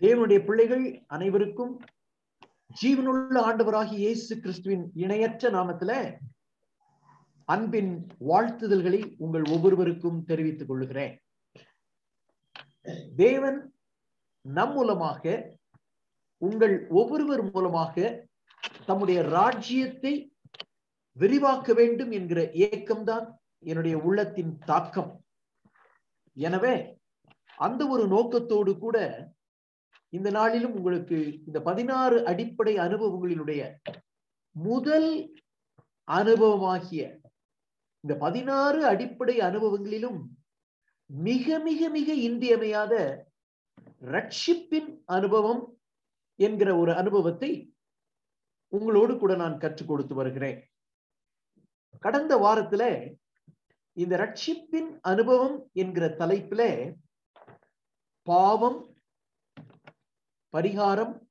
[0.00, 1.72] தேவனுடைய பிள்ளைகள் அனைவருக்கும்
[2.76, 5.92] ஜீவனுள்ள ஆண்டவராகி இயேசு கிறிஸ்துவின் இணையற்ற நாமத்துல
[7.48, 11.14] அன்பின் வாழ்த்துதல்களை உங்கள் ஒவ்வொருவருக்கும் தெரிவித்துக் கொள்கிறேன்
[13.16, 13.58] தேவன்
[14.44, 15.24] நம் மூலமாக
[16.42, 17.96] உங்கள் ஒவ்வொருவர் மூலமாக
[18.86, 20.12] தம்முடைய ராஜ்யத்தை
[21.16, 23.26] விரிவாக்க வேண்டும் என்கிற ஏக்கம்தான்
[23.62, 25.10] என்னுடைய உள்ளத்தின் தாக்கம்.
[26.36, 26.74] எனவே
[27.58, 28.96] அந்த ஒரு நோக்கத்தோடு கூட
[30.12, 33.74] இந்த நாளிலும் உங்களுக்கு இந்த பதினாறு அடிப்படை அனுபவங்களினுடைய
[34.50, 35.34] முதல்
[36.06, 37.20] அனுபவமாகிய
[38.00, 40.20] இந்த பதினாறு அடிப்படை அனுபவங்களிலும்
[41.06, 43.24] மிக மிக மிக இன்றியமையாத
[44.00, 45.78] ரட்சிப்பின் அனுபவம்
[46.34, 47.74] என்கிற ஒரு அனுபவத்தை
[48.68, 50.70] உங்களோடு கூட நான் கற்றுக் கொடுத்து வருகிறேன்.
[52.00, 53.14] கடந்த வாரத்துல
[53.92, 56.92] இந்த ரட்சிப்பின் அனுபவம் என்கிற தலைப்பில
[58.22, 58.91] பாவம்
[60.56, 61.26] பரிகாரம்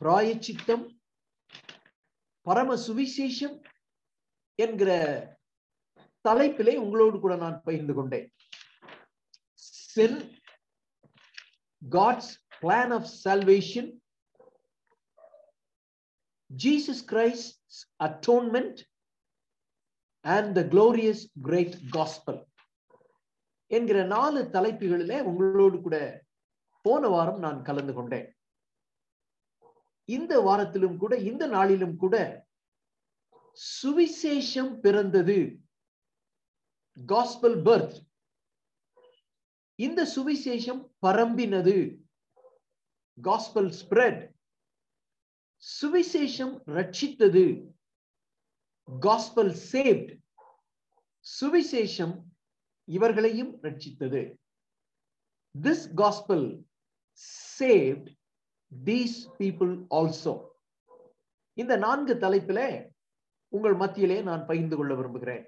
[0.00, 0.98] பிராயச்சித்தம்
[2.42, 3.56] பரம சுவிசேஷம்
[4.54, 4.90] என்கிற
[6.28, 8.34] தலைப்பிலே உங்களோடு கூட நான் பகிர்ந்து கொண்டேன்.
[9.56, 10.40] செல்
[11.90, 13.90] God's plan of salvation
[16.64, 18.80] Jesus Christ atonement
[20.20, 22.44] and the glorious great gospel
[23.66, 26.23] என்கிற நாலு தலைப்புகளிலே உங்களோடு கூட
[26.86, 28.26] போன வாரம் நான் கலந்து கொண்டேன்.
[30.04, 32.16] இந்த வாரத்திலும் கூட இந்த நாளிலும் கூட
[33.82, 35.36] சுவிசேஷம் பிறந்தது.
[37.06, 37.96] காஸ்பல் பர்த்
[39.74, 41.76] இந்த சுவிசேஷம் பரம்பினது.
[43.22, 44.20] காஸ்பல் ஸ்ப்ரெட்
[45.62, 47.46] சுவிசேஷம் ரட்சித்தது.
[49.00, 50.12] காஸ்பல் சேவ்ட்
[51.24, 52.14] சுவிசேஷம்
[52.88, 54.22] இவர்களையும் ரட்சித்தது.
[55.62, 56.48] This gospel
[57.58, 58.06] saved
[58.84, 60.32] these people also
[61.58, 62.60] இந்த நான்கு தலைப்பில
[63.48, 65.44] உங்கள் மத்தியிலே நான் பகிர்ந்து கொள்ள விரும்புகிறேன்.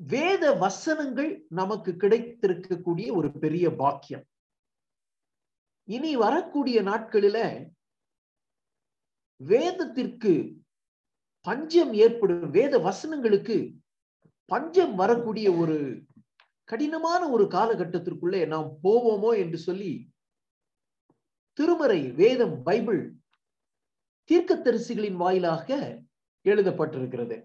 [0.00, 4.24] வேத வசனங்கள் நமக்கு கிடைத்திருக்கக்கூடிய ஒரு பெரிய பாக்கியம்.
[5.88, 7.38] இனி வரக்கூடிய நாட்களில
[9.36, 10.32] வேதத்திற்கு
[11.46, 13.56] பஞ்சம் ஏற்படும் வேத வசனங்களுக்கு
[14.44, 15.78] பஞ்சம் வரக்கூடிய ஒரு
[16.68, 19.92] கடினமான ஒரு காலகட்டத்திற்குள்ளே நாம் போவோமோ என்று சொல்லி
[21.58, 23.02] திருமறை வேதம் பைபிள்
[24.30, 25.68] தீர்க்கத்தரிசிகளின் வாயிலாக
[26.44, 27.36] எழுதப்பட்டிருக்கிறது.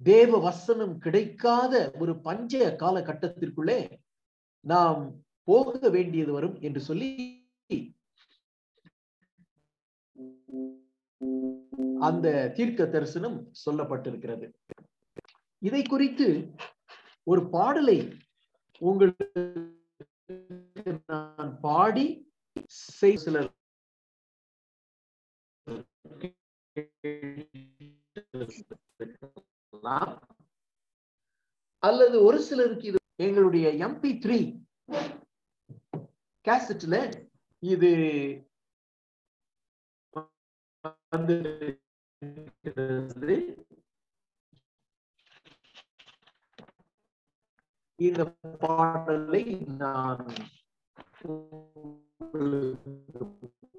[0.00, 3.78] தேவ வசனம் கிடைக்காத ஒரு பஞ்ச காலகட்டத்திற்குள்ளே
[4.64, 5.02] நாம்
[5.48, 7.10] போக வேண்டியது வரும் என்று சொல்லி
[12.08, 12.26] அந்த
[12.56, 14.46] தீர்க்க தரிசனம் சொல்லப்பட்டிருக்கிறது.
[15.62, 16.28] இதை குறித்து
[17.26, 17.98] ஒரு பாடலை
[18.82, 19.26] உங்களுக்கு
[21.06, 22.06] நான் பாடி
[23.18, 23.52] சிலர்
[31.82, 34.38] அல்லது ஒரு சிலருக்கு இது எங்களுடைய எம்பி த்ரீ
[36.44, 36.96] கேசட்ல
[37.62, 37.90] இது
[41.12, 41.36] வந்து
[47.98, 48.24] இந்த
[48.58, 49.42] பாடலை
[49.78, 50.26] நான்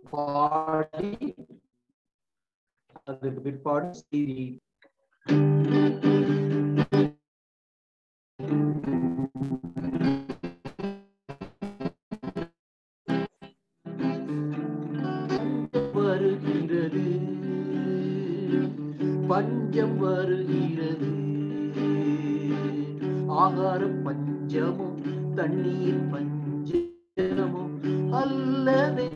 [0.09, 1.11] பாடி
[3.03, 4.47] அதுக்கு பிற்பாடு செய்தி.
[15.93, 17.05] வருகிறது
[19.27, 21.26] பஞ்சம் வருகிறது.
[23.47, 24.97] ஆகார பஞ்சமும்
[25.35, 27.73] தண்ணீர் பஞ்சமும்
[28.13, 29.07] அல்லவே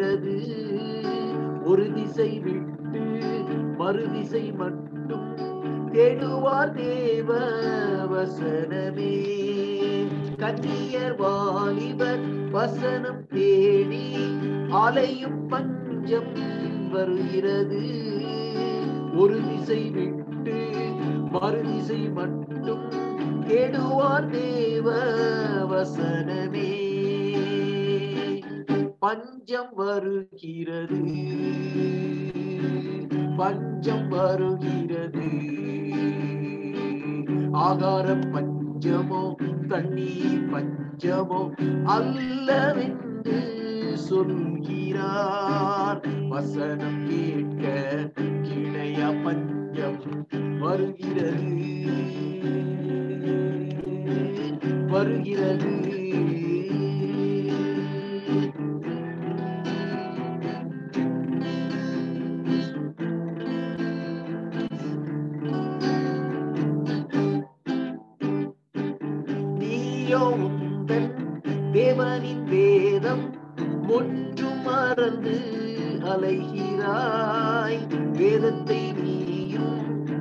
[0.00, 0.34] வருகிறது
[1.64, 3.02] ஒரு திசை விட்டு
[3.78, 5.26] மறுதிசை மட்டும்
[5.94, 7.30] தேடுவார் தேவ
[8.12, 9.12] வசனமே.
[10.38, 14.06] கன்னியர் வாலிபர் வசனம் தேடி
[14.70, 16.32] அலையும் பஞ்சம்
[16.90, 17.84] வருகிறது.
[19.14, 20.58] ஒரு திசை விட்டு
[21.34, 22.86] மறுதிசை மட்டும்
[23.48, 24.88] தேடுவார் தேவ
[25.74, 26.79] வசனமே.
[29.10, 30.98] பஞ்சம் வருகிறது.
[33.36, 35.30] பஞ்சம் வருகிறது.
[37.52, 39.34] ஆகார பஞ்சமோ
[39.68, 41.50] தண்ணீர் பஞ்சமோ
[41.84, 46.00] அல்லவென்று சொல்கிறார்.
[46.28, 47.66] வசனம் கேட்க
[48.42, 50.28] கிளைய பஞ்சம்
[50.58, 51.60] வருகிறது.
[54.88, 56.49] வருகிறது.
[73.10, 73.30] மனம்
[73.88, 75.36] ஒன்று மறந்து
[76.10, 77.78] அலைகிறாய்.
[78.18, 79.80] வேதத்தை நீயும்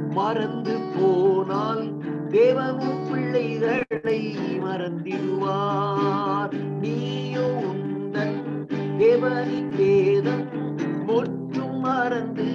[0.10, 1.84] மறந்து போனால்
[2.30, 4.20] தேவனும் பிள்ளைகளை
[4.66, 6.56] மறந்திடுவார்.
[6.82, 8.40] நீயோ உந்தன்
[8.98, 10.46] தேவனின் வேதம்
[11.06, 12.50] முற்றும் மறந்து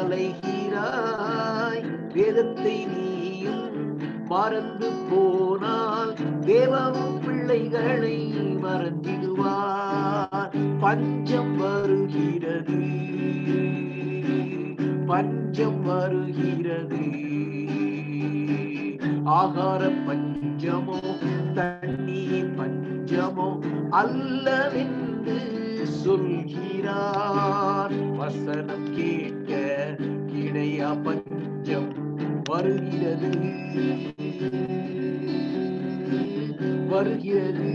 [0.00, 1.84] அலைகிறாய்.
[2.14, 3.23] வேதத்தை நீ
[4.34, 10.80] மறந்து போனால் தேவமும் பிள்ளைகளை மறந்திடுவார்.
[10.80, 12.82] பஞ்சம் வருகிறது.
[15.06, 17.02] பஞ்சம் வருகிறது.
[19.26, 20.98] ஆகார பஞ்சமோ
[21.54, 27.92] தண்ணீர் பஞ்சமோ அல்லவென்று சொல்கிறார்.
[28.16, 29.60] வசனம் கேட்க
[30.26, 32.02] கிடையா பஞ்சம்
[32.44, 33.32] வருகிறது.
[36.88, 37.70] வருகிறது.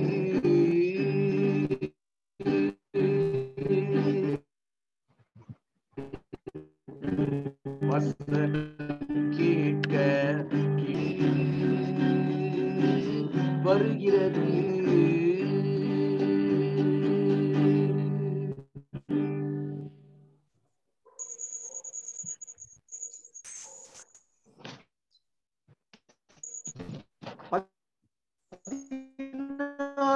[7.90, 8.99] வசனம்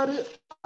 [0.04, 0.16] ஆறு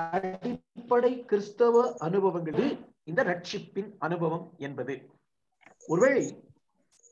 [0.04, 2.74] அடிப்படை கிறிஸ்தவ அனுபவங்களில்
[3.10, 4.95] இந்த ரட்சிப்பின் அனுபவம் என்பது.
[5.88, 6.24] ஒருவேளை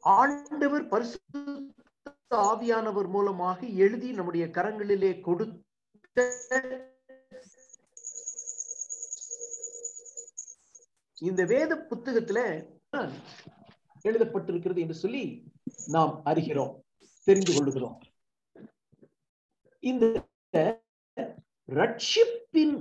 [0.02, 1.20] ஆண்டவர் பரிசு
[2.46, 6.26] ஆவியானவர் மூலமாக எழுதி நம்முடைய கரங்களிலே கொடுத்த
[11.28, 12.40] இந்த வேத புத்தகத்துல
[14.08, 15.24] எழுதப்பட்டிருக்கிறது என்று சொல்லி
[15.96, 16.74] நாம் அறிகிறோம்
[17.28, 17.98] தெரிந்து கொள்ளுகிறோம்.
[19.84, 20.06] இந்த
[21.70, 22.76] ரட்சிப்பின்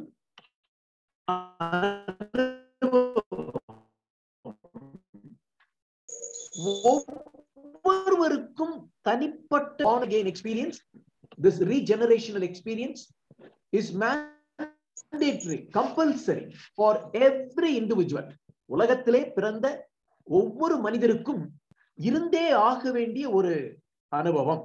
[7.85, 10.79] ஒவ்வொருவருக்கும் தனிப்பட்ட experience
[11.39, 13.03] this regenerational experience
[13.71, 16.45] is mandatory compulsory
[16.75, 18.31] for every individual
[18.71, 19.67] உலகத்திலே பிறந்த
[20.29, 21.43] ஒவ்வொரு மனிதருக்கும்
[21.99, 23.53] இருந்தே ஆக வேண்டிய ஒரு
[24.13, 24.63] அனுபவம்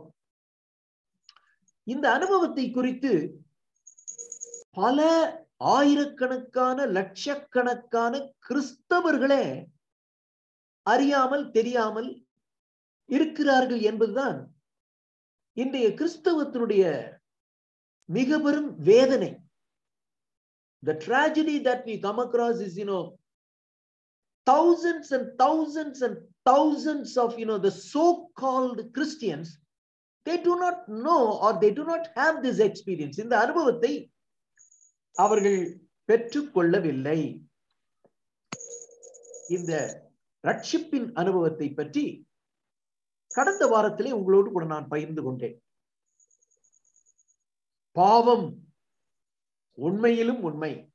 [1.88, 3.12] இந்த அனுபவத்தை குறித்து
[4.78, 5.00] பல
[5.78, 8.14] ஆயிரக்கணக்கான லட்சக்கணக்கான
[8.48, 9.44] கிறிஸ்தவர்களே
[10.86, 12.10] அறியாமல் தெரியாமல்
[13.10, 14.38] இருக்கிறார்கள் என்பதுதான்
[15.58, 16.84] இன்றைய கிறிஸ்தவத்தினுடைய
[18.10, 19.32] மிக பெரும் வேதனை
[20.84, 23.02] the tragedy that we come across is you know
[24.48, 29.50] thousands and thousands and thousands of you know the so called christians
[30.26, 33.92] they do not know or they do not have this experience இந்த அனுபவத்தை
[35.14, 37.46] அவர்கள் பெற்றுக்கொள்ளவில்லை.
[39.50, 40.02] இந்த
[40.48, 42.28] ரட்சிப்பின் அனுபவத்தை பற்றி
[43.28, 45.64] கடந்த வாரத்திலே உங்களோடு கூட நான் பகிர்ந்து கொண்டேன்.
[47.92, 48.68] பாவம்
[49.74, 50.94] உண்மையிலும் உண்மை.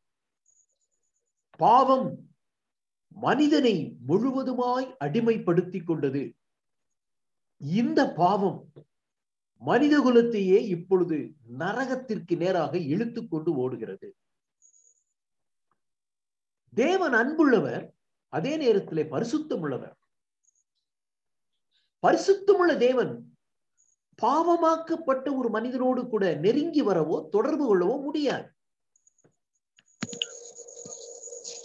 [1.56, 2.28] பாவம்
[3.09, 6.37] மனிதனை முழுவதுமாய் அடிமைப்படுத்தி கொண்டது.
[7.59, 8.73] இந்த பாவம்
[9.59, 14.17] மனித குலத்தையே இப்பொழுது நரகத்திற்கு நேராக இழுத்து கொண்டு ஓடுகிறது.
[16.75, 17.91] தேவன் அன்புள்ளவர்
[18.29, 19.99] அதே நேரத்தில் பரிசுத்தம் உள்ளவர்
[22.07, 23.37] பரிசுத்தமுள்ள தேவன்
[24.23, 28.53] பாவமாக்கப்பட்ட ஒரு மனிதனோடு கூட நெருங்கி வரவோ தொடர்பு கொள்ளவோ முடியாது.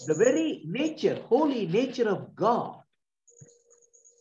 [0.07, 2.83] The very nature, holy nature of God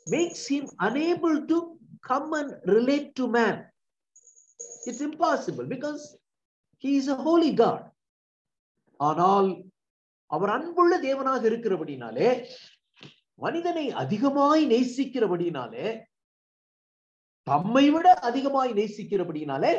[0.07, 3.65] makes him unable to come and relate to man.
[4.85, 6.17] It's impossible because
[6.85, 7.83] he is a holy god
[9.01, 9.49] ஆனால்
[10.31, 12.31] அவர் அன்புள்ள தேவனாக இருக்கிறபடினாலே
[13.39, 15.87] மனிதனை அதிகமாய் நேசிக்கிறபடினாலே
[17.47, 19.75] தம்மை விட அதிகமாய் நேசிக்கிறபடினாலே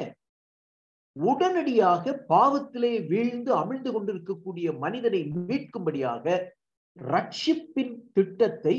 [1.15, 6.25] உடனடியாக பாவத்திலே வீழ்ந்து அமிழ்ந்து கொண்டிருக்கக்கூடிய மனிதனை மீட்கும்படியாக
[6.97, 8.75] ரட்சிப்பின் திட்டத்தை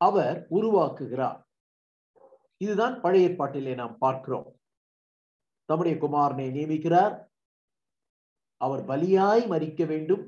[0.00, 1.40] அவர் உருவாக்குகிறார்
[2.64, 4.48] இதுதான் பழைய ஏற்பாட்டிலே நாம் பார்க்கிறோம்.
[5.68, 7.14] தம்முடைய குமாரனை நியமிக்கிறார்.
[8.60, 10.24] அவர் பலியாய் மறிக்க வேண்டும்.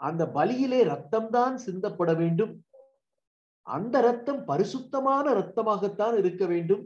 [0.00, 2.52] அந்த பலியிலே ரத்தம்தான் சிந்தப்பட வேண்டும்.
[3.66, 6.84] அந்த ரத்தம் பரிசுத்தமான ரத்தமாகத்தான் இருக்க வேண்டும்.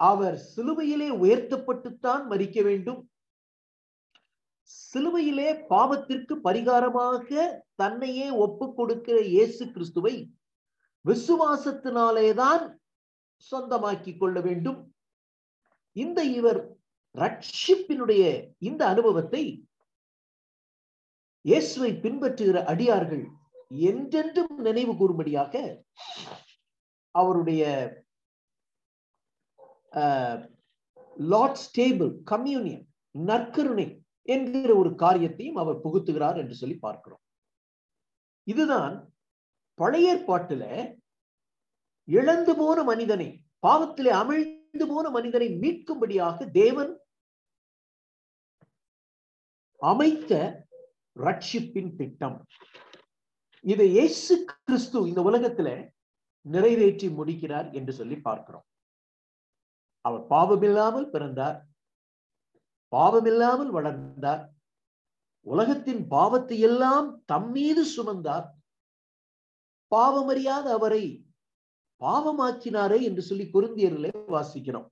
[0.00, 3.00] அவர் சிலுவையிலே உயர்த்தப்பட்டுத்தான் மறிக்க வேண்டும்.
[4.70, 7.28] சிலுவையிலே பாவத்திற்கு பரிகாரமாக
[7.74, 10.14] தன்னையே ஒப்பு கொடுக்கிற இயேசு கிறிஸ்துவை
[11.04, 12.64] விசுவாசத்தினாலேதான்
[13.50, 14.80] சொந்தமாக்கி கொள்ள வேண்டும்.
[15.96, 16.60] இந்த இவர்
[17.14, 18.24] ரட்சிப்பினுடைய
[18.68, 19.42] இந்த அனுபவத்தை
[21.44, 23.24] இயேசுவை பின்பற்றுகிற அடியார்கள்
[23.88, 25.54] என்றென்றும் நினைவு கூறும்படியாக
[27.14, 27.62] அவருடைய
[31.16, 33.86] லார்ட்ஸ் டேபிள் கம்யூனியன் நற்கருணை
[34.28, 37.22] என்கிற ஒரு காரியத்தையும் அவர் புகுத்துகிறார் என்று சொல்லி பார்க்கிறோம்.
[38.46, 38.94] இதுதான்
[39.80, 40.64] பழைய ஏற்பாட்டுல
[42.08, 43.28] இழந்து போன மனிதனை
[43.66, 46.92] பாவத்திலே அமிழ்ந்து போன மனிதனை மீட்கும்படியாக தேவன்
[49.80, 50.32] அமைத்த
[51.16, 52.36] ரட்சிப்பின் திட்டம்.
[53.64, 55.68] இதை இயேசு கிறிஸ்து இந்த உலகத்துல
[56.46, 58.66] நிறைவேற்றி முடிக்கிறார் என்று சொல்லி பார்க்கிறோம்.
[60.04, 61.58] அவர் பாவமில்லாமல் பிறந்தார்
[62.92, 64.42] பாவமில்லாமல் வளர்ந்தார்
[65.46, 68.46] உலகத்தின் பாவத்தை எல்லாம் தம் மீது சுமந்தார்
[69.94, 71.04] பாவமறியாத அவரை
[72.00, 74.88] பாவமாக்கினாரே என்று சொல்லி குருந்தியர்களை வாசிக்கிறோம்.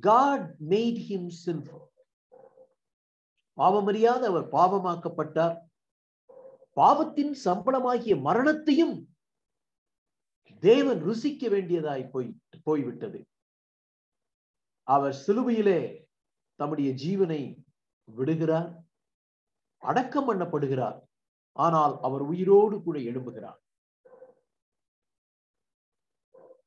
[0.00, 1.82] காட் மேட் ஹிம் சின்ஃபுல்
[3.58, 5.56] பாவமறியாத அவர் பாவமாக்கப்பட்டார்.
[6.72, 8.94] பாவத்தின் சம்பளமாகிய மரணத்தையும்
[10.62, 12.30] தேவன் ருசிக்க வேண்டியதாய் போய்
[12.62, 13.20] போய்விட்டது.
[14.82, 15.80] அவர் சிலுவையிலே
[16.58, 17.40] தம்முடைய ஜீவனை
[18.04, 18.70] விடுகிறார்
[19.82, 20.98] அடக்கம் பண்ணப்படுகிறார்.
[21.56, 23.60] ஆனால் அவர் உயிரோடு கூட எழும்புகிறார்.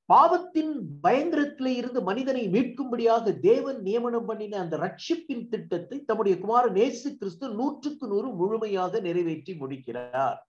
[0.09, 7.47] பாவத்தின் பயங்கரத்திலே இருந்து மனிதனை மீட்கும்படியாக தேவன் நியமனம் பண்ணின அந்த ரட்சிப்பின் திட்டத்தை தம்முடைய குமாரன் நேசு கிறிஸ்து
[7.59, 10.39] நூற்றுக்கு நூறு முழுமையாக நிறைவேற்றி முடிக்கிறார்.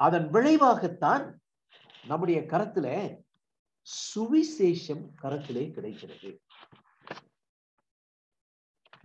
[0.00, 1.24] அதன் விளைவாகத்தான்
[2.06, 2.88] நம்முடைய கரத்துல
[3.86, 6.30] சுவிசேஷம் கரத்திலே கிடைக்கிறது.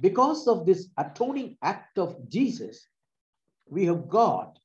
[0.02, 2.82] Because of this atoning act of Jesus
[3.72, 4.58] we have got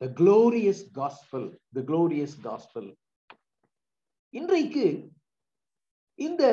[0.00, 2.84] the glorious gospel, the glorious gospel.
[4.34, 4.84] இன்றைக்கு
[6.18, 6.44] இந்த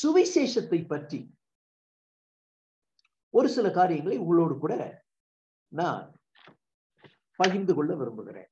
[0.00, 1.20] சுவிசேஷத்தை பற்றி
[3.34, 4.74] ஒரு சில காரியங்களை உங்களோடு கூட
[5.72, 6.04] நான்
[7.38, 8.50] பகிர்ந்து கொள்ள விரும்புகிறேன்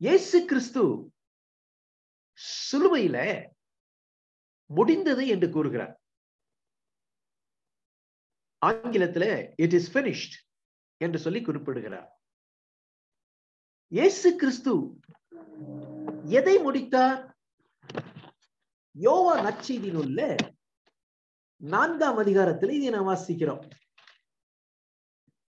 [0.00, 0.84] இயேசு கிறிஸ்து
[2.38, 3.18] சிலுவையில
[4.70, 5.94] முடிந்தது என்று கூறுகிறார்
[8.68, 9.24] ஆங்கிலத்துல
[9.64, 10.36] இட் இஸ் பினிஷ்ட்
[11.00, 12.10] என்று சொல்லி குறிப்பிடுகிறார்.
[13.92, 14.72] இயேசு கிறிஸ்து
[16.38, 17.18] எதை முடித்தார்?
[18.96, 20.20] யோவா நச்செய்தியில் உள்ள
[21.60, 23.62] நான்காம் அதிகாரத்தில் இதை நாம் வாசிக்கிறோம்.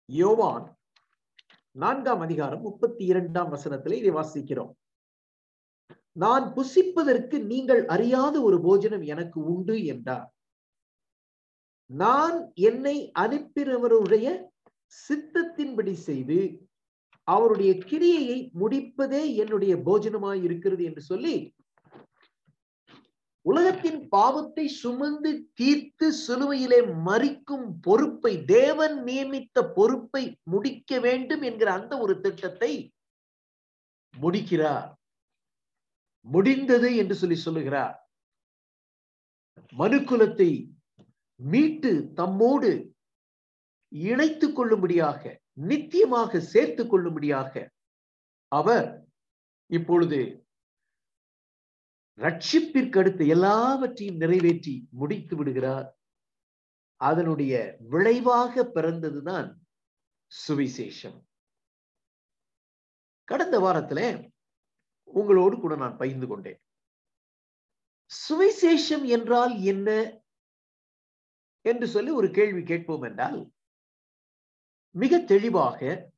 [0.09, 0.65] யோவான்
[1.75, 4.73] நான்காம் அதிகாரம் முப்பத்தி இரண்டாம் வசனத்தில் இதை வாசிக்கிறோம்.
[6.23, 10.27] நான் புசிப்பதற்கு நீங்கள் அறியாத ஒரு போஜனம் எனக்கு உண்டு என்றார்.
[11.93, 14.27] நான் என்னை அனுப்பினவருடைய
[14.93, 16.39] சித்தத்தின்படி செய்து
[17.23, 21.53] அவருடைய கிரியையை முடிப்பதே என்னுடைய போஜனமாய் இருக்கிறது என்று சொல்லி
[23.45, 32.21] உலகத்தின் பாவத்தை சுமந்து தீர்த்து சிலுவையிலே மறிக்கும் பொறுப்பை தேவன் நியமித்த பொறுப்பை முடிக்க வேண்டும் என்கிற அந்த ஒரு
[32.21, 32.93] திட்டத்தை
[34.13, 34.89] முடிக்கிறார்.
[36.21, 37.95] முடிந்தது என்று சொல்லி சொல்லுகிறார்.
[39.73, 40.72] மனுக்குலத்தை
[41.51, 42.71] மீட்டு தம்மோடு
[43.87, 47.71] இணைத்து கொள்ளும்படியாக நித்தியமாக சேர்த்து கொள்ளும்படியாக
[48.51, 48.87] அவர்
[49.69, 50.19] இப்பொழுது
[52.19, 55.87] ரட்சிப்பிற்கு அடுத்து எல்லாவற்றையும் நிறைவேற்றி முடித்து விடுகிறார்.
[57.01, 57.53] அதனுடைய
[57.89, 59.47] விளைவாக பிறந்ததுதான்
[60.31, 61.17] சுவிசேஷம்.
[63.27, 64.31] கடந்த வாரத்துல
[65.03, 66.59] உங்களோடு கூட நான் பகிர்ந்து கொண்டேன்.
[68.11, 69.89] சுவிசேஷம் என்றால் என்ன?
[71.65, 73.51] என்று சொல்லி ஒரு கேள்வி கேட்போம் என்றால்
[74.91, 76.11] மிக தெளிவாக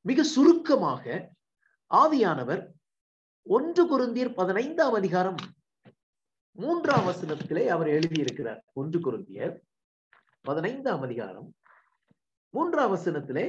[0.00, 1.34] மிக சுருக்கமாக
[1.90, 2.62] ஆவியானவர்
[3.42, 5.38] ஒன்று குருந்தியர் பதினைந்தாம் அதிகாரம்
[6.58, 8.60] மூன்றாம் வசனத்திலே அவர் எழுதியிருக்கிறார்.
[8.72, 9.54] ஒன்று குருந்தியர்
[10.40, 11.48] பதினைந்தாம் அதிகாரம்
[12.50, 13.46] மூன்றாம் வசனத்திலே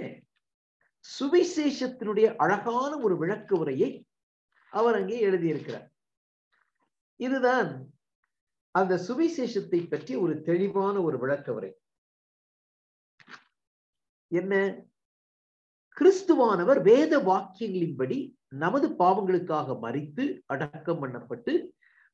[1.19, 4.07] சுவிசேஷத்தினுடைய அழகான ஒரு விளக்கு உரையை
[4.71, 5.88] அவர் அங்கே எழுதியிருக்கிறார்.
[7.15, 7.69] இதுதான்
[8.77, 11.72] அந்த சுவிசேஷத்தை பற்றி ஒரு தெளிவான ஒரு விளக்க உரை.
[14.31, 14.53] என்ன?
[15.98, 18.17] கிறிஸ்துவானவர் வேத வாக்கியங்களின்படி
[18.55, 21.53] நமது பாவங்களுக்காக மறித்து அடக்கம் பண்ணப்பட்டு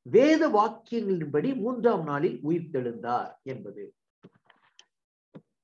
[0.06, 3.84] வேத வாக்கியங்களின்படி மூன்றாம் நாளில் உயிர்த்தெழுந்தார் என்பது.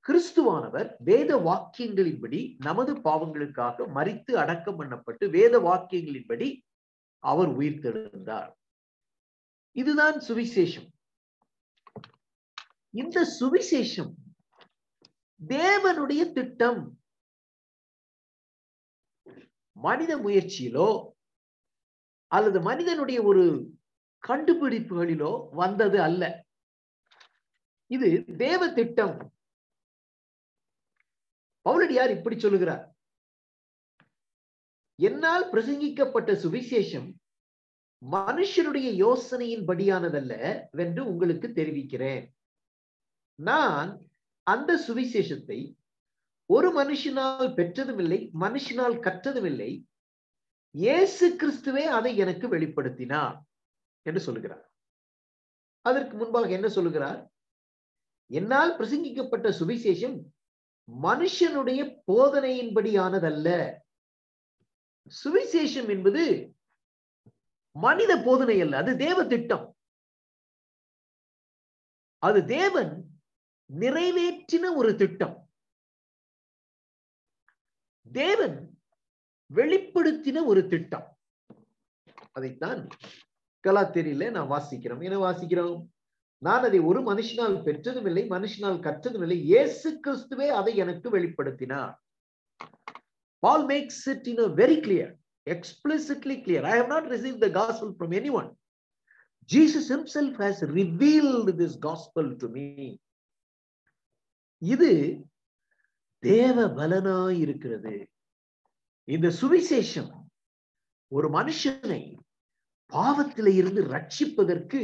[0.06, 6.48] கிறிஸ்துவானவர் வேத வாக்கியங்களின்படி நமது பாவங்களுக்காக மறித்து அடக்கம் பண்ணப்பட்டு வேத வாக்கியங்களின்படி
[7.24, 8.52] அவர் உயிர்த்தெழுந்தார்.
[9.72, 10.88] இதுதான் சுவிசேஷம்.
[12.90, 14.14] இந்த சுவிசேஷம்
[15.48, 17.00] தேவனுடைய திட்டம்.
[19.72, 21.12] மனித முயற்சியிலோ
[22.28, 23.74] அல்லது மனிதனுடைய ஒரு
[24.28, 26.46] கண்டுபிடிப்புகளிலோ வந்தது அல்ல.
[27.88, 29.34] இது தேவ திட்டம்.
[31.70, 32.96] பவுலடியார் இப்படி சொல்லுகிறார்?
[34.96, 37.14] என்னால் பிரசங்கிக்கப்பட்ட சுவிசேஷம்
[38.02, 40.34] மனுஷனுடைய யோசனையின் படியானதல்ல
[40.84, 42.24] என்று உங்களுக்கு தெரிவிக்கிறேன்.
[43.36, 43.90] நான்
[44.44, 45.60] அந்த சுவிசேஷத்தை
[46.46, 49.72] ஒரு மனுஷனால் பெற்றதும் இல்லை மனுஷனால் கற்றதும் இல்லை
[50.76, 53.38] இயேசு கிறிஸ்துவே அதை எனக்கு வெளிப்படுத்தினார்
[54.06, 54.66] என்று சொல்லுகிறார்.
[55.82, 57.20] அதற்கு முன்பாக என்ன சொல்லுகிறார்?
[58.32, 60.18] என்னால் பிரசங்கிக்கப்பட்ட சுவிசேஷம்
[60.88, 63.48] மனுஷனுடைய போதனையின்படியானதல்ல.
[65.12, 66.24] சுவிசேஷம் என்பது
[67.86, 69.66] மனித போதனை அல்ல அது தேவ திட்டம்.
[72.18, 72.94] அது தேவன்
[73.70, 75.36] நிறைவேற்றின ஒரு திட்டம்.
[78.12, 78.58] தேவன்
[79.54, 81.08] வெளிப்படுத்தின ஒரு திட்டம்.
[82.32, 82.82] அதைத்தான்
[83.64, 85.04] கலாத்தேரியில நான் வாசிக்கிறோம்.
[85.04, 85.80] என்ன வாசிக்கிறோம்?
[86.38, 91.96] நான் அதை ஒரு மனுஷனால் பெற்றதும் இல்லை மனுஷனால் கற்றதும் இல்லை இயேசு கிறிஸ்துவே அதை எனக்கு வெளிப்படுத்தினார்.
[93.44, 95.14] Paul makes it in very clear
[95.48, 96.66] explicitly clear.
[96.66, 98.50] I have not received the gospel from anyone.
[99.50, 103.00] Jesus himself has revealed this gospel to me.
[104.62, 104.92] இது
[106.24, 107.94] தேவ பலனாய் இருக்கிறது
[109.08, 110.10] இந்த சுவிசேஷம்
[111.12, 112.02] ஒரு மனுஷனை
[112.92, 114.82] பாவத்தில இருந்து ரட்சிப்பதற்கு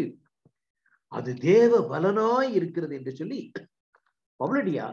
[1.12, 3.42] அது தேவ பலனாய் இருக்கிறது என்று சொல்லி
[4.40, 4.88] பவுலடியா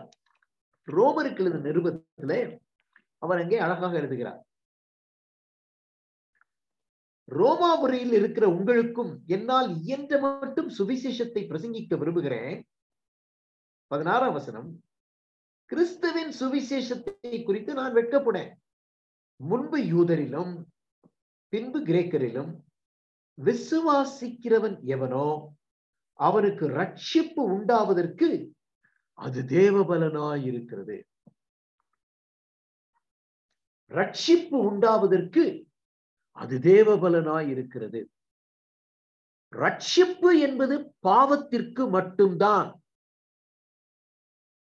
[0.89, 2.41] ரோமருக்கு எழுத நிருபத்திலே
[3.23, 4.41] அவர் அங்கே அழகாக எழுதுகிறார்
[7.39, 12.57] ரோமாபுரியில் இருக்கிற உங்களுக்கும் என்னால் இயன்ற மட்டும் சுவிசேஷத்தை பிரசங்கிக்க விரும்புகிறேன்.
[13.91, 14.69] பதினாறாம் வசனம்.
[15.71, 18.53] கிறிஸ்துவின் சுவிசேஷத்தை குறித்து நான் வெட்கப்படேன்.
[19.41, 20.53] முன்பு யூதரிலும்
[21.53, 22.53] பின்பு கிரேக்கரிலும்
[23.39, 25.27] விசுவாசிக்கிறவன் எவனோ
[26.19, 28.29] அவனுக்கு ரட்சிப்பு உண்டாவதற்கு
[29.19, 30.97] அது தேவபலனாய் இருக்கிறது
[33.91, 35.43] ரட்சிப்பு உண்டாவதற்கு
[36.39, 38.01] அது தேவபலனாய் இருக்கிறது.
[39.53, 42.71] ரட்சிப்பு என்பது பாவத்திற்கு மட்டும்தான்.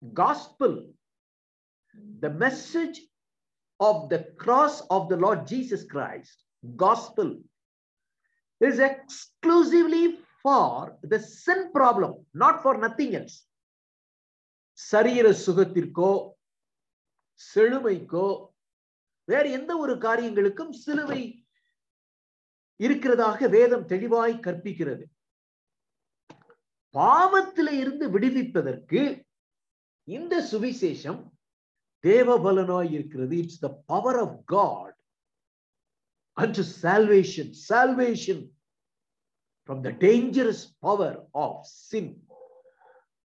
[0.03, 0.77] Gospel
[2.23, 2.99] the message
[3.81, 7.33] of the cross of the lord Jesus Christ gospel
[8.61, 13.39] is exclusively for the sin problem not for nothing else
[14.79, 16.13] சரீர சுகத்திற்கோ
[17.41, 18.29] செழுமைக்கோ
[19.29, 21.23] வேறு எந்த ஒரு காரியங்களுக்கும் சிலுவை
[22.81, 25.05] இருக்கிறதாக வேதம் தெளிவாய் கற்பிக்கிறது.
[26.95, 29.27] பாவத்தில இருந்து விடுவிப்பதற்கு
[30.05, 31.31] இந்த சுவிசேஷம்
[32.05, 33.37] தேவபலனாய் இருக்கிறது.
[33.37, 34.97] It's the power of God
[36.33, 38.45] and salvation salvation
[39.69, 42.25] from the dangerous power of sin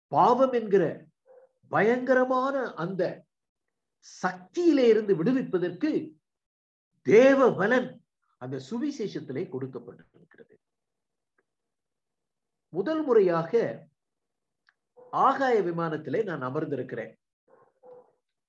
[0.09, 1.09] பாவம் என்கிற
[1.69, 3.03] பயங்கரமான அந்த
[4.23, 5.91] சக்தியிலே இருந்து விடுவிப்பதற்கு
[7.03, 8.00] தேவ பலன்
[8.43, 10.55] அந்த சுவிசேஷத்திலே கொடுக்கப்பட்டிருக்கிறது.
[12.73, 13.53] முதல் முறையாக
[15.11, 17.13] ஆகாய விமானத்திலே நான் அமர்ந்திருக்கிறேன்.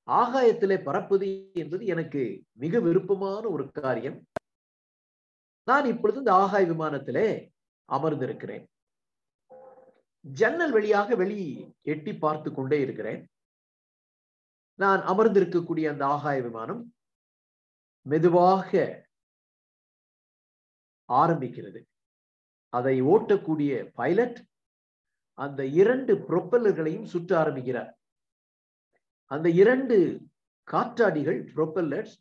[0.07, 4.17] ஆகாயத்திலே பறப்பது என்பது எனக்கு மிக விருப்பமான ஒரு காரியம்.
[5.67, 7.27] நான் இப்பொழுது இந்த ஆகாய விமானத்திலே
[7.89, 8.65] அமர்ந்திருக்கிறேன்.
[10.25, 11.41] ஜன்னல் வழியாக வெளி
[11.81, 13.21] எட்டி பார்த்து கொண்டே இருக்கிறேன்.
[14.79, 16.81] நான் அமர்ந்திருக்கக்கூடிய அந்த ஆகாய விமானம்
[18.05, 18.71] மெதுவாக
[21.11, 21.81] ஆரம்பிக்கிறது.
[22.69, 24.39] அதை ஓட்டக்கூடிய பைலட்
[25.33, 27.99] அந்த இரண்டு புரொப்பல்லர்களையும் சுற்ற ஆரம்பிக்கிறார்.
[29.25, 29.97] அந்த இரண்டு
[30.71, 32.15] காற்றாடிகள் புரொப்பல்லர்ஸ்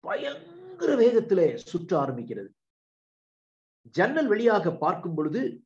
[0.00, 2.50] பயங்கர வேகத்திலே சுற்ற ஆரம்பிக்கிறது.
[3.90, 5.64] ஜன்னல் வழியாக பார்க்கும் பொழுது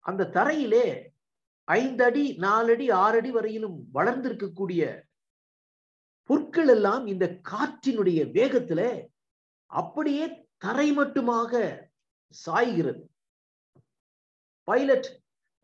[0.00, 0.86] அந்த தரையிலே
[1.64, 5.02] ஐந்து அடி ஆறடி ஆறு அடி வரையிலும் வளர்ந்திருக்கக்கூடிய
[6.22, 9.08] புற்கள் எல்லாம் இந்த காற்றினுடைய வேகத்துல
[9.66, 11.52] அப்படியே தரை மட்டுமாக
[12.44, 13.02] சாய்கிறது.
[14.68, 15.08] பைலட்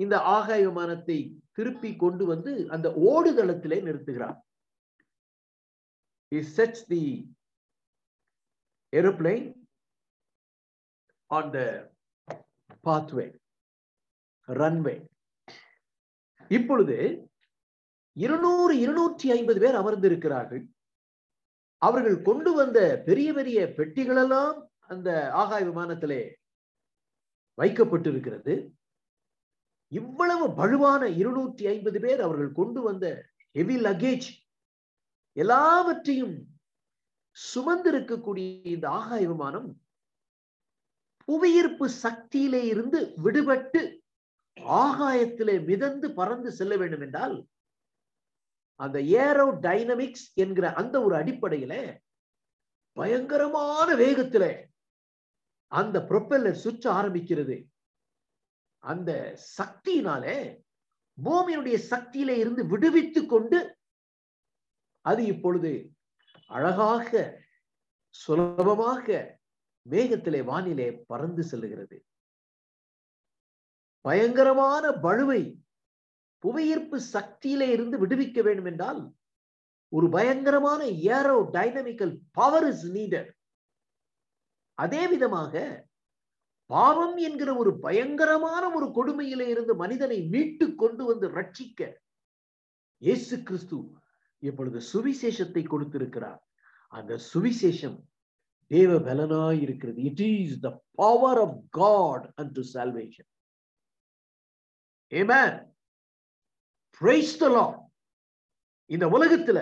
[0.02, 1.18] இந்த ஆகாய விமானத்தை
[1.56, 4.38] திருப்பி கொண்டு வந்து அந்த ஓடுதளத்திலே நிறுத்துகிறார்.
[6.32, 7.02] He sets the
[8.92, 9.46] aeroplane
[11.30, 11.66] on the
[12.86, 13.26] pathway,
[14.48, 14.98] runway.
[16.56, 16.96] இப்பொழுது
[18.24, 20.64] இருநூறு இருநூற்றி ஐம்பது பேர் அமர்ந்திருக்கிறார்கள்.
[21.88, 22.78] அவர்கள் கொண்டு வந்த
[23.08, 24.58] பெரிய பெரிய பெட்டிகளெல்லாம்
[24.90, 26.20] அந்த ஆகாய விமானத்திலே
[27.58, 28.54] வைக்கப்பட்டிருக்கிறது.
[29.92, 33.06] இவ்வளவு பழுவான இருநூற்றி ஐம்பது பேர் அவர்கள் கொண்டு வந்த
[33.54, 34.28] ஹெவி லக்கேஜ்
[35.36, 36.36] எல்லாவற்றையும்
[37.36, 39.68] சுமந்திருக்கக்கூடிய இந்த ஆகாய விமானம்
[41.28, 43.80] புவியீர்ப்பு சக்தியிலே இருந்து விடுபட்டு
[44.76, 47.36] ஆகாயத்திலே மிதந்து பறந்து செல்ல வேண்டும் என்றால்
[48.80, 51.74] அந்த ஏரோ டைனமிக்ஸ் என்கிற அந்த ஒரு அடிப்படையில
[52.96, 54.44] பயங்கரமான வேகத்தில
[55.72, 57.56] அந்த ப்ரொப்பல்லர் சுற்ற ஆரம்பிக்கிறது.
[58.82, 59.10] அந்த
[59.58, 60.36] சக்தியினாலே
[61.18, 63.58] பூமியினுடைய சக்தியில இருந்து விடுவித்துக் கொண்டு
[65.04, 65.72] அது இப்பொழுது
[66.50, 67.10] அழகாக
[68.14, 69.06] சுலபமாக
[69.86, 71.96] மேகத்திலே வானிலே பறந்து செல்லுகிறது.
[74.04, 75.42] பயங்கரமான பழுவை
[76.42, 79.02] புவியீர்ப்பு சக்தியிலே இருந்து விடுவிக்க வேண்டும் என்றால்
[79.92, 80.82] ஒரு பயங்கரமான
[81.16, 83.30] aerodynamical power is needed
[84.74, 85.84] அதே விதமாக
[86.66, 91.92] பாவம் என்கிற ஒரு பயங்கரமான ஒரு கொடுமையிலே இருந்து மனிதனை மீட்டு கொண்டு வந்து ரட்சிக்க
[92.98, 93.90] இயேசு கிறிஸ்து
[94.38, 96.48] இப்பொழுது சுவிசேஷத்தை கொடுத்திருக்கிறார்.
[96.88, 97.98] அந்த சுவிசேஷம்
[98.66, 100.02] தேவ பலனாய் இருக்கிறது.
[100.02, 103.30] It is the power of God and to salvation
[105.12, 105.74] Amen.
[107.00, 107.82] Praise the
[108.86, 109.58] இந்த உலகத்துல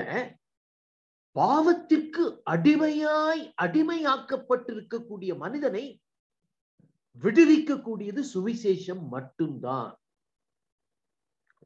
[1.36, 5.84] பாவத்திற்கு அடிமையாய் அடிமையாக்கப்பட்டிருக்கக்கூடிய மனிதனை
[7.22, 9.90] விடுவிக்கக்கூடியது சுவிசேஷம் மட்டும்தான்.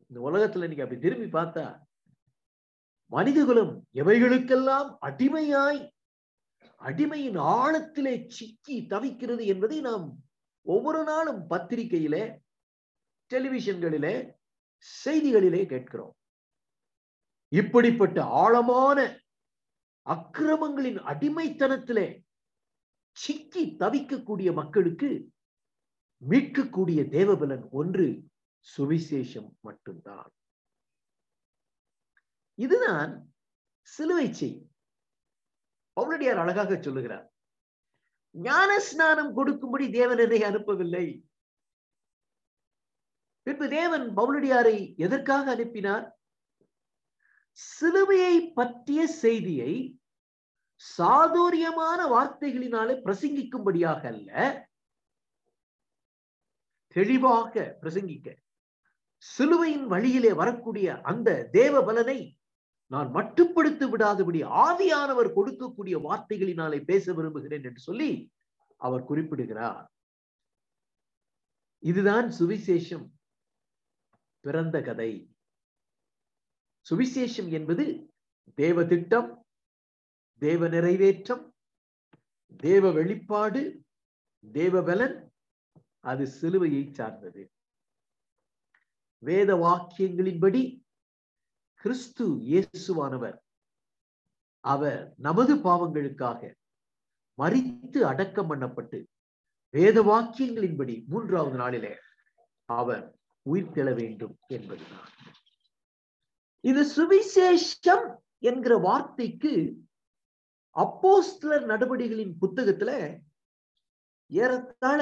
[0.09, 1.67] இந்த உலகத்துல நீங்க அப்படி திரும்பி பார்த்தா
[3.13, 5.81] மனிதகுலம் எவைகளுக்கெல்லாம் அடிமையாய்
[6.81, 10.07] அடிமையின் ஆழத்திலே சிக்கி தவிக்கிறது என்பதை நாம்
[10.67, 12.25] ஒவ்வொரு நாளும் பத்திரிகையிலே
[13.31, 14.15] டெலிவிஷன்களிலே
[15.05, 16.15] செய்திகளிலே கேட்கிறோம்.
[17.53, 18.99] இப்படிப்பட்ட ஆழமான
[20.05, 22.23] அக்கிரமங்களின் அடிமைத்தனத்திலே
[23.11, 25.31] சிக்கி தவிக்கக்கூடிய மக்களுக்கு
[26.29, 28.23] மீட்கக்கூடிய தேவபலன் ஒன்று
[28.77, 30.31] சுவிசேஷம் மட்டும்தான்.
[32.55, 33.35] இதுதான்
[33.81, 34.69] சிலுவை செய்.
[36.01, 37.33] பவுலடியார் அழகாக சொல்லுகிறார்
[38.31, 41.23] ஞான ஸ்நானம் கொடுக்கும்படி தேவன் என்னை அனுப்பவில்லை.
[43.43, 46.14] பின்பு தேவன் பவுலடியாரை எதற்காக அனுப்பினார்?
[47.59, 49.99] சிலுவையை பற்றிய செய்தியை
[50.77, 54.31] சாதுரியமான வார்த்தைகளினாலே பிரசங்கிக்கும்படியாக அல்ல
[56.89, 58.37] தெளிவாக பிரசங்கிக்க.
[59.17, 62.19] சிலுவையின் வழியிலே வரக்கூடிய அந்த தேவ பலனை
[62.87, 68.33] நான் மட்டுப்படுத்தி விடாதபடி ஆவியானவர் கொடுக்கக்கூடிய வார்த்தைகளினாலே பேச விரும்புகிறேன் என்று சொல்லி
[68.77, 69.87] அவர் குறிப்பிடுகிறார்.
[71.79, 73.07] இதுதான் சுவிசேஷம்
[74.41, 75.34] பிறந்த கதை.
[76.87, 77.85] சுவிசேஷம் என்பது
[78.59, 79.31] தேவ திட்டம்
[80.43, 81.45] தேவ நிறைவேற்றம்
[82.61, 83.61] தேவ வெளிப்பாடு
[84.45, 85.17] தேவ பலன்
[86.05, 87.43] அது சிலுவையை சார்ந்தது.
[89.23, 90.63] வேத வாக்கியங்களின்படி
[91.85, 93.39] கிறிஸ்து இயேசுவானவர்
[94.65, 96.41] அவர் நமது பாவங்களுக்காக
[97.39, 98.99] மறித்து அடக்கம் பண்ணப்பட்டு
[99.75, 101.95] வேத வாக்கியங்களின்படி மூன்றாவது நாளிலே
[102.69, 103.05] அவர்
[103.47, 105.11] உயிர்த்தெழ வேண்டும் என்பதுதான்.
[106.65, 108.07] இது சுவிசேஷம்
[108.39, 109.53] என்கிற வார்த்தைக்கு
[110.77, 112.91] அப்போஸ்தலர் நடவடிகளின் புத்தகத்துல
[114.31, 115.01] ஏறத்தாழ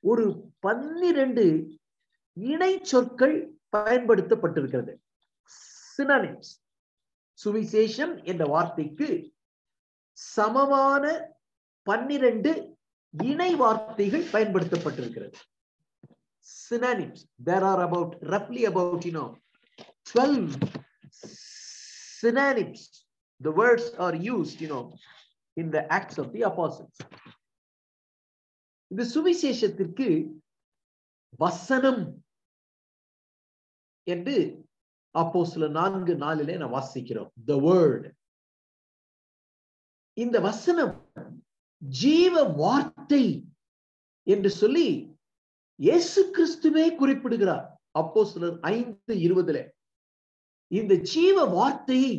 [0.00, 0.24] ஒரு
[0.58, 1.44] பன்னிரண்டு
[2.36, 3.36] இணை சொற்கள்
[3.76, 4.92] பயன்படுத்தப்பட்டிருக்கிறது.
[5.96, 6.52] சினானிம்ஸ்
[7.38, 9.08] சுவிசேஷம் என்ற வார்த்தைக்கு
[10.12, 11.04] சமமான
[11.82, 12.52] பன்னிரண்டு
[13.12, 15.36] இணை வார்த்தைகள் பயன்படுத்தப்பட்டிருக்கிறது.
[16.46, 19.14] Synonyms there are about ரஃப்லி about you
[20.06, 20.58] 12
[22.20, 23.04] synonyms.
[23.40, 24.94] The words are used you know
[25.56, 26.96] in the acts of the apostles.
[28.90, 30.08] இந்த சுவிசேஷத்திற்கு
[31.38, 32.02] வசனம்
[34.06, 34.36] என்று
[35.10, 37.30] அப்போ சில நான்கு நாளிலே நான் வாசிக்கிறோம்.
[37.48, 38.08] த வேர்டு
[40.16, 40.94] இந்த வசனம்
[41.82, 43.24] ஜீவ வார்த்தை
[44.22, 44.88] என்று சொல்லி
[45.78, 47.64] இயேசு கிறிஸ்துவே குறிப்பிடுகிறார்.
[48.00, 49.58] அப்போ சிலர் ஐந்து இருபதுல.
[50.66, 52.14] இந்த ஜீவ வார்த்தையை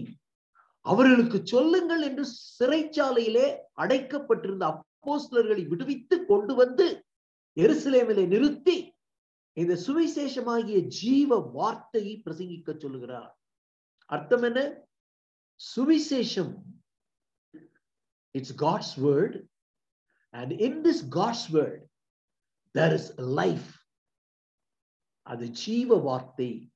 [0.85, 2.25] அவர்களுக்கு சொல்லுங்கள் என்று
[2.59, 7.05] சிறைச்சாலையிலே அடைக்கப்பட்டிருந்த அப்போஸ்லர்களை விடுவித்து கொண்டு வந்து
[7.57, 8.93] எருசலேமிலே நிறுத்தி
[9.53, 13.31] இந்த சுவிசேஷமாகிய ஜீவ வார்த்தையை பிரசங்கிக்க சொல்லுகிறார்.
[14.05, 14.87] அர்த்தம் என்ன?
[15.75, 16.53] சுவிசேஷம்
[18.31, 19.37] it's God's word
[20.29, 21.83] and in this God's word
[22.71, 23.69] there is life
[25.21, 26.69] அது ஜீவ வார்த்தை.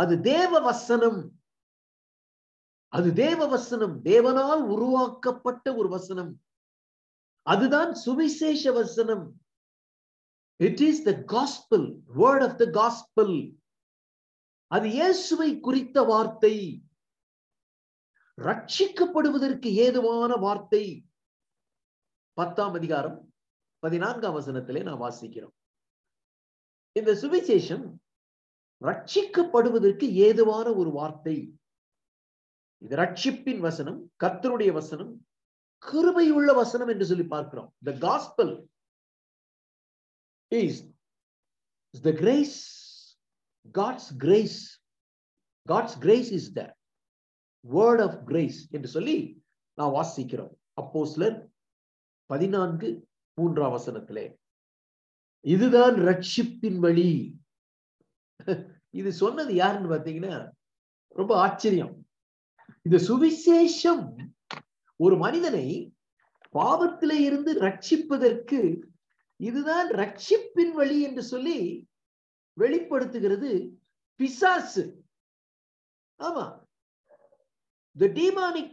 [0.00, 1.20] அது தேவ வசனம்
[2.96, 6.32] அது தேவ வசனம் தேவனால் உருவாக்கப்பட்ட ஒரு வசனம்.
[7.46, 9.24] அதுதான் சுவிசேஷ வசனம்.
[10.60, 11.84] It is the gospel
[12.18, 13.34] word of the gospel
[14.70, 16.54] அது இயேசுவை குறித்த வார்த்தை.
[18.38, 20.84] ரட்சிக்கப்படுவதற்கு ஏதுவான வார்த்தை.
[22.38, 23.18] பத்தாம் அதிகாரம்
[23.82, 25.54] பதினான்காம் வசனத்திலே நான் வாசிக்கிறோம்.
[26.98, 27.86] இந்த சுவிசேஷம்
[28.88, 31.36] ரட்சிக்கப்படுவதற்கு ஏதுவான ஒரு வார்த்தை.
[32.84, 35.12] இது ரட்சிப்பின் வசனம் கர்த்தருடைய வசனம்
[35.82, 37.70] கிருபையுள்ள வசனம் என்று சொல்லி பார்க்கிறோம்.
[37.86, 38.54] The gospel
[40.52, 40.80] is
[42.08, 42.56] the grace
[43.78, 44.58] God's grace
[45.68, 46.62] God's grace is the
[47.64, 49.16] word of grace என்று சொல்லி
[49.78, 50.52] நான் வாசிக்கிறோம்.
[50.80, 51.38] அப்போ சிலர்
[52.30, 52.88] பதினான்கு
[53.38, 54.26] மூன்றாம் வசனத்திலே
[55.44, 57.10] இதுதான் ரட்சிப்பின் வழி.
[59.00, 60.34] இது சொன்னது யாருன்னு பாத்தீங்கன்னா
[61.20, 61.94] ரொம்ப ஆச்சரியம்.
[62.86, 64.04] இந்த சுவிசேஷம்
[65.04, 65.66] ஒரு மனிதனை
[66.58, 68.60] பாவத்திலே இருந்து ரட்சிப்பதற்கு
[69.48, 71.58] இதுதான் ரட்சிப்பின் வழி என்று சொல்லி
[72.60, 73.50] வெளிப்படுத்துகிறது
[74.20, 74.84] பிசாசு.
[76.20, 76.44] ஆமா.
[77.96, 78.70] The demonic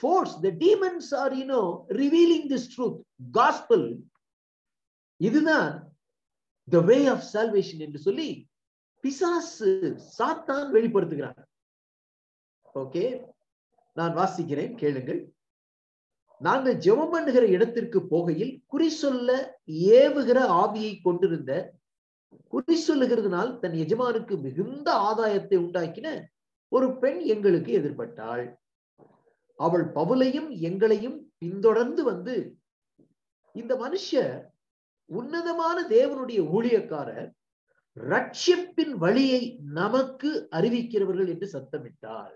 [0.00, 1.66] force the demons are you know
[2.02, 2.98] revealing this truth
[3.38, 3.82] gospel.
[5.20, 5.70] இதுதான்
[6.74, 8.28] the way of salvation என்று சொல்லி
[9.04, 9.70] பிசாசு
[10.18, 11.40] சாத்தான் வெளிப்படுத்துகிறார்.
[12.82, 13.04] ஓகே
[13.96, 15.20] நான் வாசிக்கிறேன் கேளுங்கள்.
[16.40, 19.36] நாங்கள் ஜெபம் பண்ணுகிற இடத்திற்கு போகையில் குறி சொல்ல
[20.00, 21.52] ஏவுகிற ஆவியை கொண்டிருந்த
[22.52, 26.08] குறி சொல்லுகிறதுனால் தன் எஜமானுக்கு மிகுந்த ஆதாயத்தை உண்டாக்கின
[26.72, 28.44] ஒரு பெண் எங்களுக்கு எதிர்பட்டாள்.
[29.58, 32.34] அவள் பவுலையும் எங்களையும் பின்தொடர்ந்து வந்து
[33.54, 34.10] இந்த மனுஷ
[35.10, 37.28] உன்னதமான தேவனுடைய ஊழியக்காரர்
[37.96, 42.34] ரட்சிப்பின் வழியை நமக்கு அறிவிக்கிறவர்கள் என்று சத்தமிட்டார்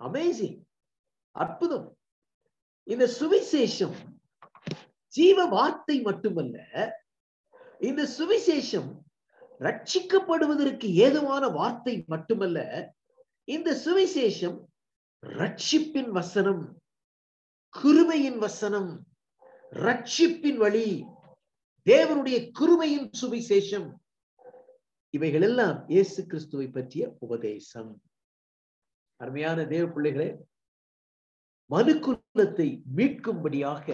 [0.00, 0.58] அமேசிங்
[1.36, 1.88] அற்புதம்.
[2.86, 3.96] இந்த சுவிசேஷம்
[5.14, 6.56] ஜீவ வார்த்தை மட்டுமல்ல
[7.80, 8.90] இந்த சுவிசேஷம்
[9.60, 12.58] ரட்சிக்கப்படுவதற்கு ஏதுவான வார்த்தை மட்டுமல்ல
[13.48, 14.58] இந்த சுவிசேஷம்
[15.22, 16.62] ரட்சிப்பின் வசனம்
[17.74, 18.90] குருமையின் வசனம்
[19.72, 20.88] ரட்சிப்பின் வழி
[21.86, 23.88] தேவனுடைய கிருமையின் சுவிசேஷம்.
[25.16, 27.90] இவைகள் எல்லாம் இயேசு கிறிஸ்துவை பற்றிய உபதேசம்.
[29.20, 30.28] அருமையான தேவ பிள்ளைகளே
[31.70, 33.86] மனுக்குலத்தை மீட்கும்படியாக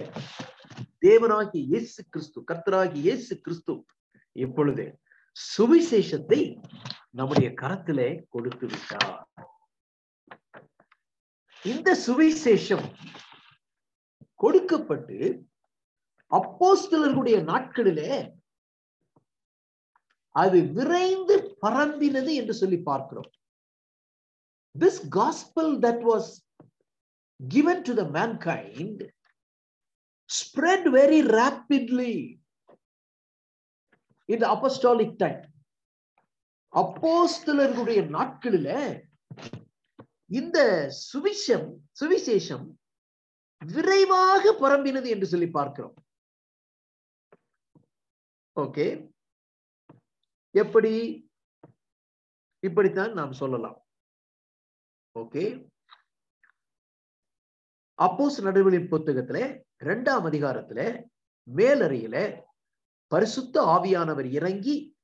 [1.05, 3.73] தேவனாகிய இயேசு கிறிஸ்து கர்த்தராகிய இயேசு கிறிஸ்து
[4.45, 4.85] இப்பொழுது
[5.35, 6.41] சுவிசேஷத்தை
[7.19, 9.19] நம்முடைய கரத்திலே கொடுத்து விட்டார்.
[11.63, 12.87] இந்த சுவிசேஷம்
[14.43, 15.17] கொடுக்கப்பட்டு
[16.37, 18.13] அப்போஸ்தலர்களுடைய நாட்களிலே
[20.29, 23.31] அது விரைந்து பரந்தினது என்று சொல்லி பார்க்கிறோம்.
[24.79, 26.29] This gospel that was
[27.39, 28.97] given to the mankind
[30.29, 32.15] spread very rapidly
[34.29, 35.43] in the apostolic time.
[36.81, 38.67] அப்போஸ்தலர்களுடைய நாட்களில
[40.39, 40.57] இந்த
[41.13, 42.67] சுவிசம் சுவிசேஷம்
[43.65, 45.95] விரைவாக பரம்பினது என்று சொல்லி பார்க்கிறோம்.
[48.59, 49.11] ஓகே.
[50.51, 50.93] எப்படி?
[52.59, 53.85] இப்படித்தான் நாம் சொல்லலாம்.
[55.19, 55.67] ஓகே.
[58.01, 61.07] அப்போஸ் நடுவெளி புத்தகத்துல இரண்டாம் அதிகாரத்துல
[61.55, 62.43] மேலறையில
[63.07, 64.95] பரிசுத்த ஆவியானவர் இறங்கி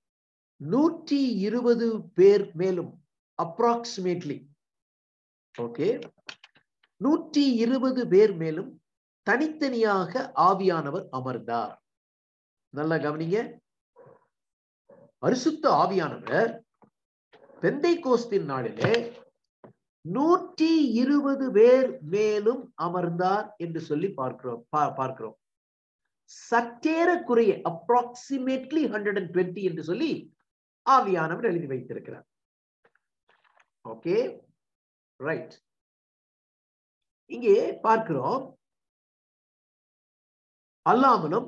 [0.55, 3.03] நூற்றி இருபது பேர் மேலும்
[3.43, 4.37] அப்ராக்சிமேட்லி
[5.61, 6.09] ஓகே.
[6.97, 8.83] நூற்றி இருபது பேர் மேலும்
[9.23, 11.84] தனித்தனியாக ஆவியானவர் அமர்ந்தார்.
[12.77, 13.39] நல்லா கவனிங்க.
[15.23, 16.51] பரிசுத்த ஆவியானவர்
[17.61, 18.91] பெந்தை கோஸ்தின் நாளிலே
[20.05, 24.61] நூற்றி இருபது பேர் மேலும் அமர்ந்தார் என்று சொல்லி பார்க்கிறோம்.
[24.99, 25.37] பார்க்கிறோம்.
[26.51, 30.11] சற்றேறக்குறைய அப்ராக்சிமேட்லி ஹண்ட்ரட் அண்ட் டுவெண்ட்டி என்று சொல்லி
[30.85, 32.27] ஆவியானவர் எழுதி வைத்திருக்கிறார்.
[33.93, 34.17] ஓகே
[35.15, 35.55] ரைட்
[37.25, 38.43] இங்கே பார்க்கிறோம்.
[40.85, 41.47] அல்லாமலும்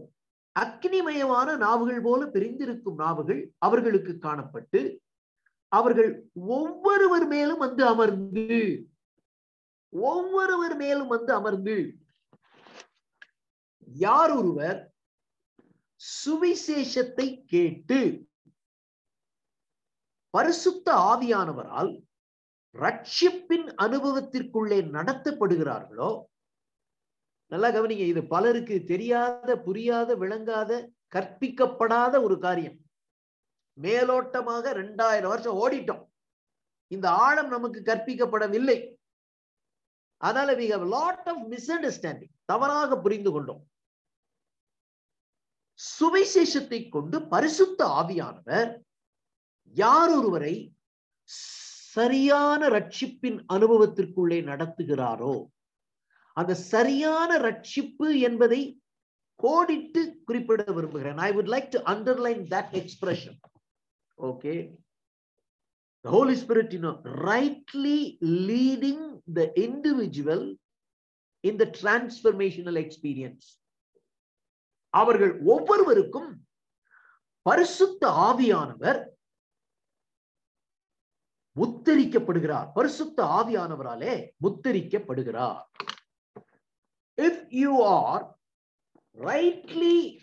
[0.57, 4.99] அக்னிமயமான நாவுகள் போல பிரிந்திருக்கும் நாவுகள் அவர்களுக்கு காணப்பட்டு
[5.71, 8.59] அவர்கள் ஒவ்வொருவர் மேலும் வந்து அமர்ந்து
[9.89, 11.75] ஒவ்வொருவர் மேலும் வந்து அமர்ந்து
[13.87, 14.91] யார் ஒருவர்?
[16.25, 17.99] சுவிசேஷத்தை கேட்டு
[20.31, 22.03] பரிசுத்த ஆவியானவரால்
[22.75, 26.23] ரட்சிப்பின் அனுபவத்திற்குள்ளே நடத்தப்படுகிறார்களோ
[27.51, 30.71] நல்லா கவனிங்க இது பலருக்கு தெரியாத புரியாத விளங்காத
[31.15, 32.77] கற்பிக்கப்படாத ஒரு காரியம்.
[33.77, 36.03] மேலோட்டமாக ரெண்டாயிரம் வருஷம் ஓடிட்டோம்.
[36.91, 38.77] இந்த ஆழம் நமக்கு கற்பிக்கப்படவில்லை.
[40.21, 43.61] அதனால we have lot of misunderstanding தவறாக புரிந்து கொண்டோம்.
[45.79, 48.71] சுவிசேஷத்தை கொண்டு பரிசுத்த ஆவியானவர்
[49.75, 50.55] யார் ஒருவரை
[51.95, 55.35] சரியான ரட்சிப்பின் அனுபவத்திற்குள்ளே நடத்துகிறாரோ
[56.39, 58.61] அந்த சரியான ரட்சிப்பு என்பதை
[59.43, 61.21] கோடிட்டு குறிப்பிட விரும்புகிறேன்.
[61.27, 63.39] I would like to underline that expression
[64.17, 64.55] okay
[66.05, 66.91] The Holy Spirit, you know,
[67.29, 67.99] rightly
[68.49, 68.99] leading
[69.37, 70.43] the individual
[71.43, 73.45] in the transformational experience.
[74.93, 76.29] அவர்கள் ஒவ்வொருவருக்கும்
[77.41, 79.01] பரிசுத்த ஆவியானவர்
[81.59, 82.69] முத்தரிக்கப்படுகிறார்.
[82.73, 85.61] பரிசுத்த ஆவியானவராலே முத்தரிக்கப்படுகிறார்.
[87.17, 88.35] If you are
[89.17, 90.21] rightly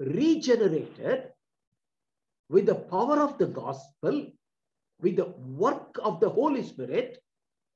[0.00, 1.32] regenerated
[2.50, 4.26] with the power of the gospel
[5.02, 5.28] with the
[5.64, 7.22] work of the holy spirit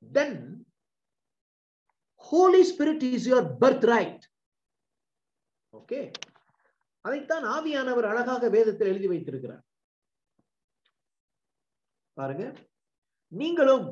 [0.03, 0.65] then
[2.15, 4.23] holy spirit is your birthright
[5.73, 6.13] okay
[7.05, 9.65] அதைத்தான் ஆவியானவர் அழகாக வேதத்தில் எழுதி வைத்திருக்கிறார்
[12.17, 12.45] பாருங்க
[13.33, 13.85] நீங்களும்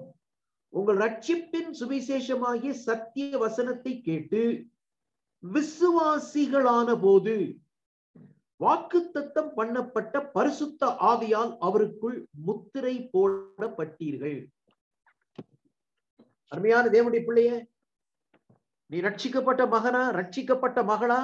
[0.75, 4.41] உங்கள் ரட்சிப்பின் சுவிசேஷமாகிய சத்திய வசனத்தை கேட்டு
[5.43, 7.35] விசுவாசிகளான போது
[8.61, 14.39] வாக்குத்தத்தம் பண்ணப்பட்ட பரிசுத்த ஆவியால் அவருக்குள் முத்திரை போடப்பட்டீர்கள்.
[16.53, 17.57] அருமையான தேவனுடைய பிள்ளையே
[18.91, 21.21] நீ ரட்சிக்கப்பட்ட மகனா ரட்சிக்கப்பட்ட மகளா?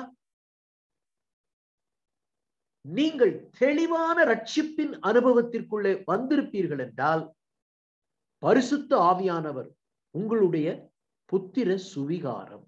[2.84, 7.24] நீங்கள் தெளிவான ரட்சிப்பின் அனுபவத்திற்குள்ளே வந்திருப்பீர்கள் என்றால்
[8.42, 9.70] பரிசுத்த ஆவியானவர்
[10.14, 10.68] உங்களுடைய
[11.32, 12.64] புத்திர சுவிகாரம்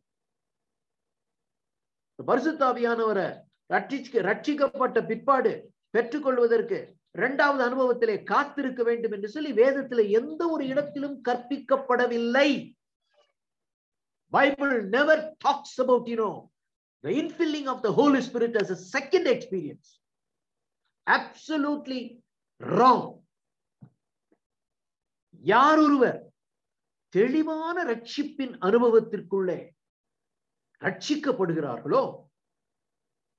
[2.18, 3.28] பரிசுத்த ஆவியானவரை
[3.70, 5.52] ரட்சிக்க ரட்சிக்கப்பட்ட பிற்பாடு
[5.94, 6.78] பெற்றுக்கொள்வதற்கு
[7.14, 12.48] இரண்டாவது அனுபவத்திலே காத்திருக்க வேண்டும் என்று சொல்லி வேதத்திலே எந்த ஒரு இடத்திலும் கற்பிக்கப்படவில்லை
[14.32, 16.32] Bible never talks about you know
[17.04, 19.98] the infilling of the Holy Spirit as a second experience.
[21.06, 22.22] Absolutely
[22.60, 23.21] wrong.
[25.42, 26.32] யார் ஒருவர்
[27.08, 29.70] தெளிவான ரட்சிப்பின் அனுபவத்திற்குள்ளே
[30.80, 32.24] ரட்சிக்கப்படுகிறார்களோ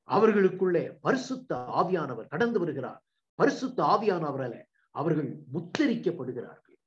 [0.03, 3.03] அவர்களுக்குள்ளே பரிசுத்த ஆவியானவர் கடந்து வருகிறார்.
[3.35, 6.77] பரிசுத்த ஆவியானவரால அவர்கள் முத்தரிக்கப்படுகிறார்கள்.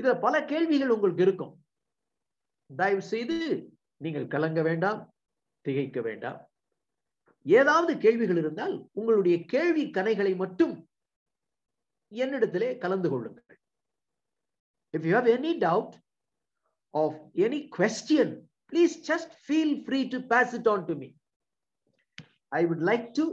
[0.00, 1.64] இதுல பல கேள்விகள் உங்களுக்கு இருக்கும்.
[2.76, 3.36] தயவு செய்து
[3.96, 5.14] நீங்கள் கலங்க வேண்டாம்
[5.60, 6.50] திகைக்க வேண்டாம்.
[7.42, 10.88] ஏதாவது கேள்விகள் இருந்தால் உங்களுடைய கேள்வி கணைகளை மட்டும்
[12.12, 13.60] என்னிடத்திலே கலந்து கொள்ளுங்கள்.
[14.94, 15.92] If you have any doubt
[16.94, 18.26] of any question
[18.72, 21.08] please just feel free to pass it on to me
[22.52, 23.24] i would like to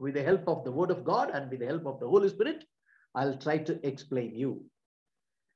[0.00, 2.28] with the help of the word of god and with the help of the holy
[2.28, 2.64] spirit
[3.14, 4.52] i'll try to explain you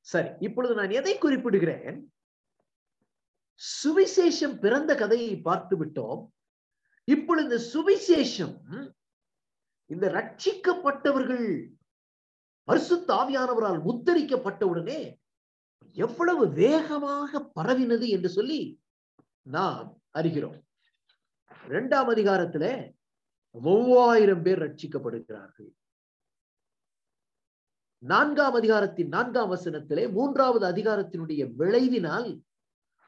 [0.07, 1.97] சரி இப்பொழுது நான் எதை குறிப்பிடுகிறேன்
[3.61, 6.21] சுவிசேஷம் பிறந்த கதையை பார்த்து விட்டோம்
[7.09, 8.55] இப்பொழுது இந்த சுவிசேஷம்
[9.91, 11.47] இந்த ரட்சிக்கப்பட்டவர்கள்
[12.69, 15.01] பரிசுத்த ஆவியானவரால் முத்தரிக்கப்பட்டவுடனே
[15.93, 18.83] எவ்வளவு வேகமாக பரவினது என்று சொல்லி
[19.43, 20.63] நாம் அறிகிறோம்.
[21.65, 22.93] இரண்டாம் அதிகாரத்துல
[23.51, 25.73] மூவாயிரம் பேர் ரட்சிக்கப்படுகிறார்கள்.
[27.99, 32.43] நான்காம் அதிகாரத்தின் நான்காம் வசனத்திலே மூன்றாவது அதிகாரத்தினுடைய விளைவினால்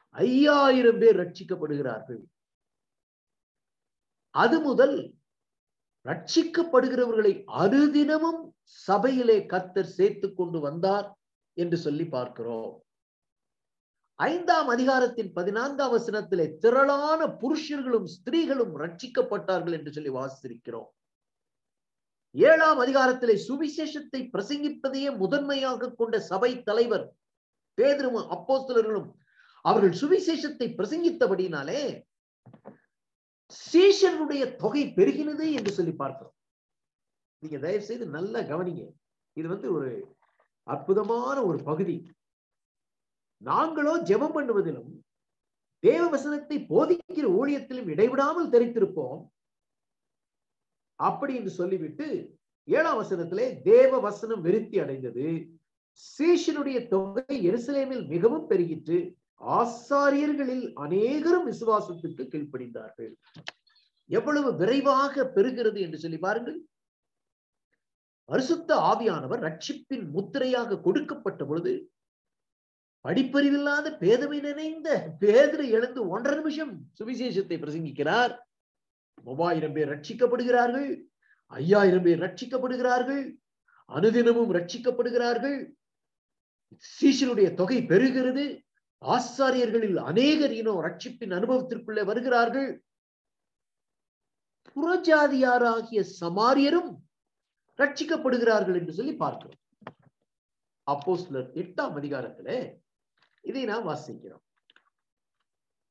[0.09, 2.23] ஐயாயிரம் பேர் ரட்சிக்கப்படுகிறார்கள்.
[4.29, 5.15] அது முதல்
[6.05, 11.17] ரட்சிக்கப்படுகிறவர்களை அறுதினமும் சபையிலே கத்தர் சேர்த்து கொண்டு வந்தார்.
[11.61, 12.71] என்று சொல்லி பார்க்கிறோம்.
[14.19, 20.89] ஐந்தாம் அதிகாரத்தின் பதினான்காம் வசனத்திலே திரளான புருஷர்களும் ஸ்திரீகளும் ரட்சிக்கப்பட்டார்கள் என்று சொல்லி வாசித்திருக்கிறோம்.
[22.35, 27.05] ஏழாம் அதிகாரத்திலே சுவிசேஷத்தை பிரசங்கிப்பதையே முதன்மையாக கொண்ட சபை தலைவர்
[27.77, 29.09] பேதரும் அப்போஸ்தலர்களும்
[29.65, 31.83] அவர்கள் சுவிசேஷத்தை பிரசங்கித்தபடினாலே
[33.51, 36.35] சீஷனுடைய தொகை பெருகினது என்று சொல்லி பார்க்கிறோம்.
[37.43, 38.83] நீங்க தயவு செய்து நல்லா கவனிங்க.
[39.37, 39.89] இது வந்து ஒரு
[40.63, 41.95] அற்புதமான ஒரு பகுதி.
[43.41, 44.91] நாங்களோ ஜெபம் பண்ணுவதிலும்
[45.79, 49.21] தேவ வசனத்தை போதிக்கிற ஊழியத்திலும் இடைவிடாமல் தெரித்திருப்போம்.
[50.99, 52.07] அப்படி என்று சொல்லிவிட்டு
[52.67, 55.25] ஏழாம் வசனத்திலே தேவ வசனம் விருத்தி அடைந்தது.
[56.03, 58.99] சீஷனுடைய தொகை எருசலேமில் மிகவும் பெருகிற்று.
[59.41, 63.11] ஆசாரியர்களில் அநேகரும் விசுவாசத்துக்கு கீழ்ப்படிந்தார்கள்.
[64.09, 66.59] எவ்வளவு விரைவாக பெறுகிறது என்று சொல்லி பாருங்கள்.
[68.33, 71.73] பரிசுத்த ஆவியானவர் ரட்சிப்பின் முத்திரையாக கொடுக்கப்பட்ட பொழுது
[73.05, 74.89] படிப்பறிவில்லாத பேதமை நினைந்த
[75.21, 78.33] பேதரை எழுந்து ஒன்றரை நிமிஷம் சுவிசேஷத்தை பிரசங்கிக்கிறார்.
[79.27, 80.89] மூவாயிரம் பேர் ரட்சிக்கப்படுகிறார்கள்
[81.51, 83.23] ஐயாயிரம் பேர் ரட்சிக்கப்படுகிறார்கள்
[83.89, 85.59] அனுதினமும் ரட்சிக்கப்படுகிறார்கள்
[86.95, 88.45] சீஷனுடைய தொகை பெருகிறது.
[89.01, 92.69] ஆசாரியர்களில் அநேகர் இனம் ரட்சிப்பின் அனுபவத்திற்குள்ளே வருகிறார்கள்.
[94.75, 96.91] புறஜாதியாராகிய சமாரியரும்
[97.79, 99.59] ரட்சிக்கப்படுகிறார்கள் என்று சொல்லி பார்க்கிறோம்.
[100.87, 102.49] அப்போ சிலர் எட்டாம் அதிகாரத்துல
[103.41, 104.43] இதை நாம் வாசிக்கிறோம்.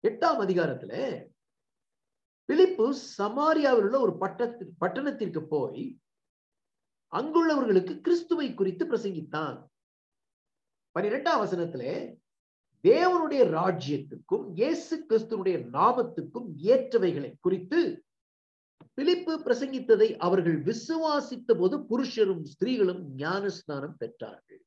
[0.05, 0.93] எட்டாம் அதிகாரத்துல
[2.49, 2.87] பிலிப்பு
[3.19, 5.85] சமாரியாவில் உள்ள ஒரு பட்டத்து பட்டணத்திற்கு போய்
[7.13, 9.59] அங்குள்ளவர்களுக்கு கிறிஸ்துவை குறித்து பிரசங்கித்தான்.
[10.97, 11.95] பனிரெண்டாம் வசனத்திலே
[12.85, 17.81] தேவனுடைய ராஜ்யத்துக்கும் இயேசு கிறிஸ்துவனுடைய நாமத்துக்கும் ஏற்றவைகளை குறித்து
[18.95, 24.63] பிலிப்பு பிரசங்கித்ததை அவர்கள் விசுவாசித்த போது புருஷரும் ஸ்திரீகளும் ஞானஸ்நானம் பெற்றார்கள்.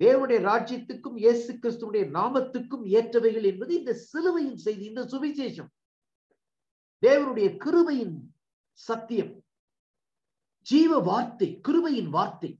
[0.00, 5.70] தேவனுடைய ராஜ்யத்துக்கும் இயேசு கிறிஸ்துடைய நாமத்துக்கும் ஏற்றவைகள் என்பது இந்த சிலுவையின் செய்தி இந்த சுவிசேஷம்.
[7.02, 8.16] தேவனுடைய கிருபையின்
[8.78, 9.32] சத்தியம்
[10.66, 12.50] ஜீவ வார்த்தை கிருபையின் வார்த்தை.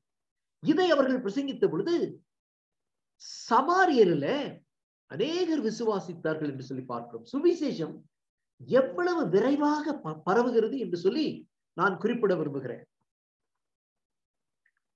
[0.63, 1.97] இதை அவர்கள் பிரசங்கித்த பொழுது
[3.49, 4.27] சமாரியர்ல
[5.09, 7.27] அநேகர் விசுவாசித்தார்கள் என்று சொல்லி பார்க்கிறோம்.
[7.33, 8.01] சுவிசேஷம்
[8.67, 12.85] எவ்வளவு விரைவாக பரவுகிறது என்று சொல்லி நான் குறிப்பிட விரும்புகிறேன்.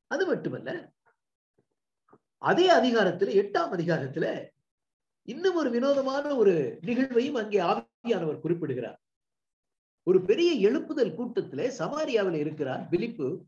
[0.07, 0.93] அது மட்டுமல்ல
[2.39, 4.49] அதே அதிகாரத்துல எட்டாம் அதிகாரத்துல
[5.23, 9.01] இன்னும் ஒரு வினோதமான ஒரு நிகழ்வையும் அங்கே ஆவியானவர் குறிப்பிடுகிறார்.
[10.03, 13.45] ஒரு பெரிய எழுப்புதல் கூட்டத்திலே சமாரியாவில் இருக்கிறார் பிலிப்பு.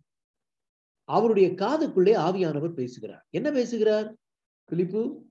[1.05, 3.27] அவருடைய காதுக்குள்ளே ஆவியானவர் பேசுகிறார்.
[3.31, 4.17] என்ன பேசுகிறார்?
[4.65, 5.24] பிலிப்பு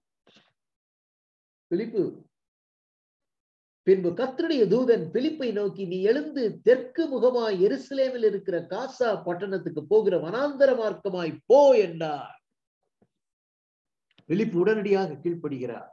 [1.73, 2.25] பிலிப்பு.
[3.83, 10.75] பின்பு கத்தருடைய தூதன் பிலிப்பை நோக்கி நீ எழுந்து தெற்கு முகமாய் எருசலேமில் இருக்கிற காசா பட்டணத்துக்கு போகிற வனாந்தர
[10.75, 12.41] மார்க்கமாய் போ என்றார்.
[14.25, 15.89] பிலிப்பு உடனடியாக கீழ்ப்படுகிறார்.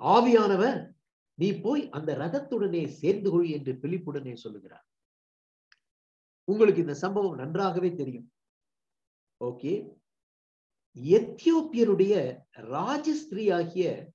[0.00, 0.94] ஆவியானவர்
[1.34, 4.86] நீ போய் அந்த ரதத்துடனே சேர்ந்து கொள் என்று பிலிப்புடனே சொல்லுகிறார்.
[6.44, 8.32] உங்களுக்கு இந்த சம்பவம் நன்றாகவே தெரியும்.
[9.44, 10.00] ஓகே.
[10.96, 12.14] எத்தியோப்பியருடைய
[12.52, 14.12] ராஜஸ்திரி ஆகிய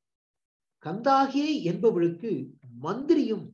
[0.86, 2.32] கந்தாகே என்பவளுக்கு
[2.80, 3.46] மந்திரியும்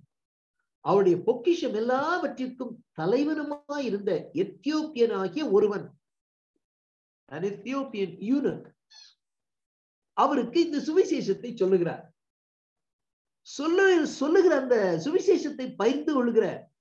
[0.82, 5.86] அவருடைய பொக்கிஷம் எல்லாவற்றிற்கும் தலைவனுமாய் இருந்த எத்தியோப்பியன் ஆகிய ஒருவன்
[7.32, 8.68] எத்தியோப்பியன் யூனக்
[10.14, 12.04] அவருக்கு இந்த சுவிசேஷத்தை சொல்லுகிறார்.
[13.42, 16.72] சொல்லு சொல்லுகிற அந்த சுவிசேஷத்தை பகிர்ந்து கொள்கிற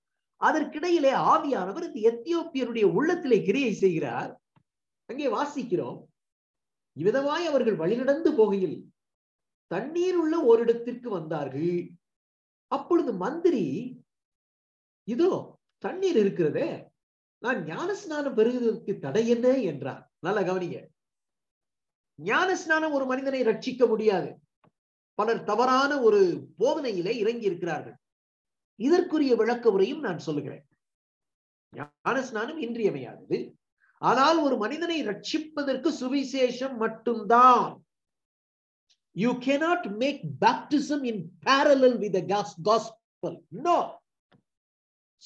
[0.40, 4.30] அதற்கிடையிலே ஆவியானவர் இந்த எத்தியோப்பியருடைய உள்ளத்திலே கிரியை செய்கிறார்.
[5.06, 5.98] அங்கே வாசிக்கிறோம்.
[6.96, 8.76] இவ்விதமாய் அவர்கள் வழிநடந்து போகையில்
[9.72, 11.90] தண்ணீர் உள்ள ஓரிடத்திற்கு வந்தார்கள்.
[12.68, 13.66] அப்பொழுது மந்திரி
[15.04, 16.90] இதோ தண்ணீர் இருக்கிறதே
[17.38, 19.58] நான் ஞான ஸ்நானம் பெறுவதற்கு தடை என்ன?
[19.58, 20.10] என்றார்.
[20.18, 20.88] நல்லா கவனிங்க.
[22.18, 24.30] ஞான ஸ்நானம் ஒரு மனிதனை ரட்சிக்க முடியாது.
[25.14, 26.20] பலர் தவறான ஒரு
[26.58, 27.96] போதனையிலே இறங்கி இருக்கிறார்கள்
[28.78, 30.64] இதற்குரிய விளக்க உரையும் நான் சொல்லுகிறேன்.
[31.72, 33.38] ஞான ஸ்நானம் இன்றியமையாதது.
[34.02, 37.81] ஆனால் ஒரு மனிதனை ரட்சிப்பதற்கு சுவிசேஷம் மட்டும்தான்.
[39.14, 43.34] You cannot make baptism in parallel with the gospel.
[43.50, 44.00] No.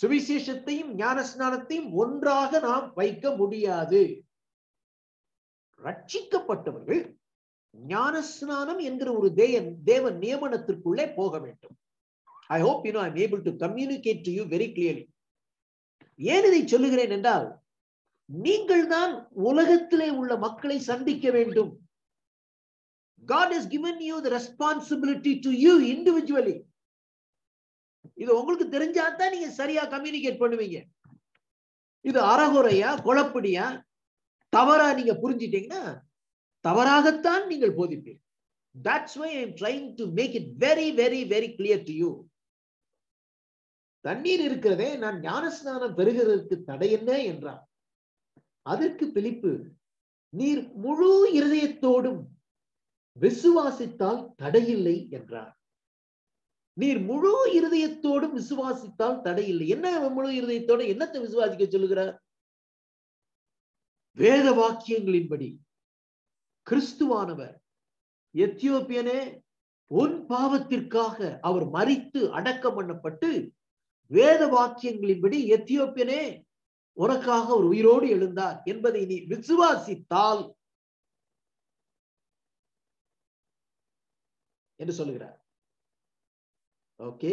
[0.03, 4.24] சுவிசேஷத்தையும் ஞானஸ்நானத்தையும் ஒன்றாக நாம் வைக்க முடியாது.
[5.82, 7.16] ரட்சிக்கப்பட்டவர்கள்
[7.89, 11.74] ஞானஸ்நானம் என்கிற ஒரு தேவன் தேவ நியமனத்திற்குள்ளே போக வேண்டும்.
[12.49, 15.07] I hope you know I'm able to communicate to you very clearly
[16.14, 17.62] ஏன் இதை சொல்லுகிறேன் என்றால்
[18.24, 21.86] நீங்கள் தான் உலகத்திலே உள்ள மக்களை சந்திக்க வேண்டும்.
[23.27, 26.57] God has given you the responsibility to you individually.
[28.18, 30.79] இது உங்களுக்கு தெரிஞ்சாதான் நீங்க சரியா கம்யூனிகேட் பண்ணுவீங்க.
[32.05, 33.64] இது அறகுறையா குழப்படியா
[34.53, 35.83] தவறா நீங்க புரிஞ்சிட்டீங்கன்னா
[36.64, 38.22] தவறாகத்தான் நீங்கள் போதிப்பீர்கள்
[38.74, 42.11] that's why I'm trying to make it very very very clear to you
[44.05, 47.62] தண்ணீர் இருக்கிறதே நான் ஞானஸ்நானம் பெறுகிறதற்கு தடை என்ன என்றார்
[48.66, 49.53] அதற்கு பிலிப்பு
[50.33, 52.22] நீர் முழு இருதயத்தோடும்
[53.17, 55.53] விசுவாசித்தால் தடையில்லை என்றார்.
[56.77, 59.67] நீர் முழு இருதயத்தோடும் விசுவாசித்தால் தடையில்லை.
[59.69, 62.14] என்ன முழு இருதயத்தோட என்னத்தை விசுவாசிக்க சொல்லுகிறார்?
[64.17, 65.49] வேத வாக்கியங்களின்படி
[66.67, 67.57] கிறிஸ்துவானவர்
[68.35, 69.21] எத்தியோப்பியனே
[69.91, 73.29] உன் பாவத்திற்காக அவர் மறித்து அடக்கம் பண்ணப்பட்டு
[74.11, 76.23] வேத வாக்கியங்களின்படி எத்தியோப்பியனே
[76.97, 80.43] உனக்காக ஒரு உயிரோடு எழுந்தார் என்பதை நீ விசுவாசித்தால்
[84.81, 85.39] என்று சொல்லுகிறார்.
[87.01, 87.33] ஓகே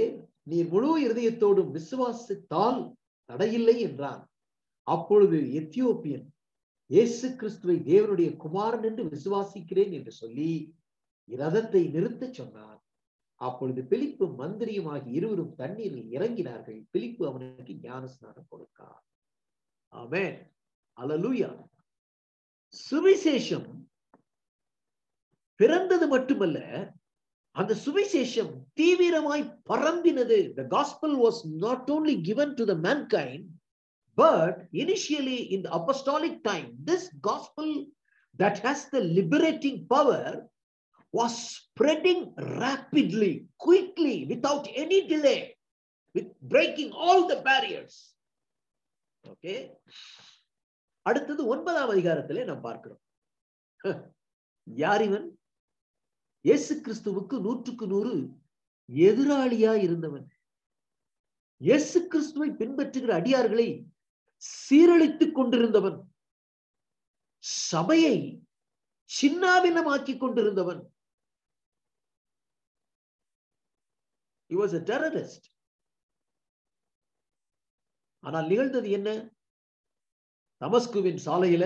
[0.51, 2.79] நீர் முழு இருதயத்தோடும் விசுவாசித்தால்
[3.29, 4.23] தடையில்லை என்றான்
[4.87, 6.25] அப்பொழுது எத்தியோப்பியன்
[6.89, 10.49] இயேசு கிறிஸ்துவை தேவனுடைய குமாரன் என்று விசுவாசிக்கிறேன் என்று சொல்லி
[11.29, 12.79] ரதத்தை நிறுத்த சொன்னார்.
[13.41, 16.79] அப்பொழுது பிலிப்பு மந்திரியும் இருவரும் தண்ணீரில் இறங்கினார்கள்.
[16.93, 19.01] பிலிப்பு அவனுக்கு ஞான ஸ்நானம் கொடுத்தார்.
[19.93, 20.37] ஆமென்
[20.97, 21.51] அலலூயா
[22.73, 23.69] சுவிசேஷம்
[25.59, 26.59] பிறந்தது மட்டுமல்ல
[27.55, 33.43] அந்த சுவிசேஷம் தீவிரமாய் பரம்பினது the gospel was not only given to the mankind
[34.17, 37.67] but initially in the apostolic time this gospel
[38.39, 40.23] that has the liberating power
[41.13, 42.21] was spreading
[42.61, 43.33] rapidly
[43.65, 45.41] quickly without any delay
[46.15, 47.95] with breaking all the barriers
[49.23, 49.59] okay
[51.05, 53.01] அடுத்தது ஒன்பதாம் அதிகாரத்திலே நாம் பார்க்கிறோம்
[54.67, 55.25] யார் இவன்
[56.45, 58.13] இயேசு கிறிஸ்துவுக்கு நூற்றுக்கு நூறு
[58.89, 60.25] எதிராளியா இருந்தவன்.
[61.57, 63.67] இயேசு கிறிஸ்துவை பின்பற்றுகிற அடியார்களை
[64.51, 65.99] சீரழித்துக் கொண்டிருந்தவன்.
[67.43, 68.15] சபையை
[69.09, 70.81] சின்னாபின்னமாக்கிக் கொண்டிருந்தவன்.
[74.49, 74.55] He
[78.23, 79.09] ஆனால் நிகழ்ந்தது என்ன?
[80.61, 81.65] தமஸ்குவின் சாலையில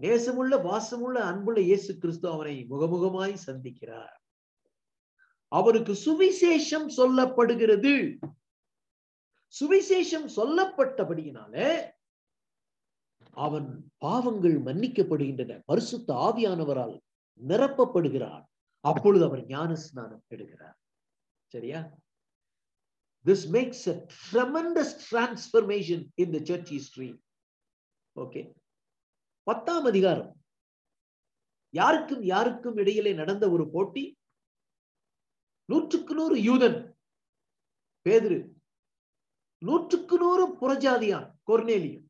[0.00, 4.16] நேசமுள்ள வாசமுள்ள அன்புள்ள இயேசு கிறிஸ்து அவனை முகமுகமாய் சந்திக்கிறார்.
[5.52, 8.16] அவருக்கு சுவிசேஷம் சொல்லப்படுகிறது.
[9.60, 11.54] சுவிசேஷம் சொல்லப்பட்டபடியினால
[13.30, 15.62] அவன் பாவங்கள் மன்னிக்கப்படுகின்றன.
[15.64, 17.00] பரிசுத்த ஆவியானவரால்
[17.48, 18.44] நிரப்பப்படுகிறார்.
[18.80, 20.76] அப்பொழுது அவர் ஞான ஸ்நானம் எடுக்கிறார்.
[21.46, 21.80] சரியா?
[23.24, 27.20] This makes a tremendous transformation in the church history
[28.16, 28.52] okay
[29.48, 30.36] பத்தாம் அதிகாரம்.
[31.70, 34.18] யாருக்கும் யாருக்கும் இடையிலே நடந்த ஒரு போட்டி?
[35.64, 36.92] நூற்றுக்கு நூறு யூதன்.
[38.04, 38.38] பேதிரு.
[39.58, 42.04] நூற்றுக்கு நூறு புறஜாதியான் கொர்னேலியும்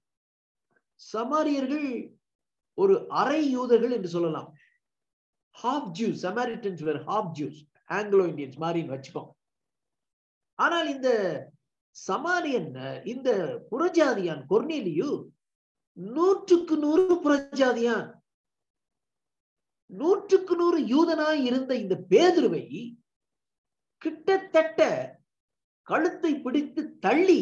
[1.13, 2.17] சமாரியர்கள்
[2.75, 4.55] ஒரு அரை யூதர்கள் என்று சொல்லலாம்.
[5.63, 9.31] Half Jews Samaritans were half Jews Anglo Indians மாதிரின்னு வச்சுக்கோங்க.
[10.55, 11.11] ஆனால் இந்த
[12.07, 13.31] சமாரியன் இந்த
[13.71, 15.37] புறஜாதியான் கொர்னேலியு
[15.99, 18.09] நூற்றுக்கு நூறு புறஜாதியான்
[19.91, 22.65] நூற்றுக்கு நூறு யூதனாய் இருந்த இந்த பேதுருவை
[24.03, 24.81] கிட்டத்தட்ட
[25.87, 27.41] கழுத்தை பிடித்து தள்ளி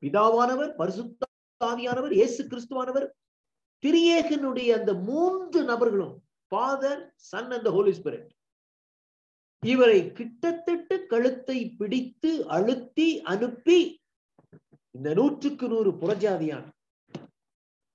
[0.00, 3.06] பிதாவானவர் பரிசுத்தாவியானவர் இயேசு கிறிஸ்துவானவர்
[3.82, 6.14] திரியேகனுடைய அந்த மூன்று நபர்களும்
[6.52, 8.30] ஃபாதர் சன் அந்த ஹோலி ஸ்பிரிட்
[9.62, 13.78] இவரை கிட்டத்தட்ட கழுத்தை பிடித்து அழுத்தி அனுப்பி
[14.94, 16.68] இந்த நூற்றுக்கு நூறு புறஜாதியான்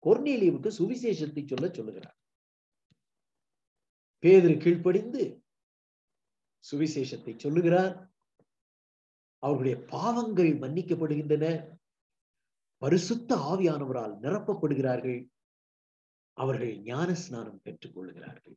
[0.06, 2.18] கொர்னேலியவுக்கு சுவிசேஷத்தை சொல்ல சொல்லுகிறார்.
[4.24, 5.44] பேதர் கீழ்ப்படிந்து
[6.72, 7.94] சுவிசேஷத்தை சொல்லுகிறார்.
[9.44, 11.46] அவர்களுடைய பாவங்கள் மன்னிக்கப்படுகின்றன.
[12.78, 15.30] பரிசுத்த ஆவியானவரால் நிரப்பப்படுகிறார்கள்.
[16.38, 18.56] அவர்கள் ஞான ஸ்நானம் பெற்றுக் கொள்ளுகிறார்கள்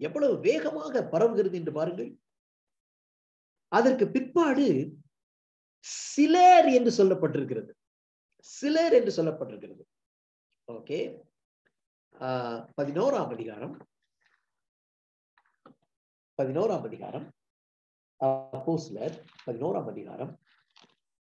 [0.00, 2.18] எவ்வளவு வேகமாக பரவுகிறது என்று பாருங்கள்.
[3.72, 4.66] அதற்கு பிற்பாடு
[5.78, 7.72] சிலர் என்று சொல்லப்பட்டிருக்கிறது.
[8.38, 9.82] சிலர் என்று சொல்லப்பட்டிருக்கிறது.
[10.68, 10.98] ஓகே
[12.14, 13.74] uh, பதினோராம் அதிகாரம்.
[16.38, 17.26] பதினோராம் அதிகாரம்.
[18.20, 19.14] அப்போஸ்லர்
[19.46, 20.32] பதினோராம் அதிகாரம்.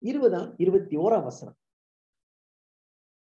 [0.03, 1.57] இருபதாம் இருபத்தி ஓராம் வசனம்.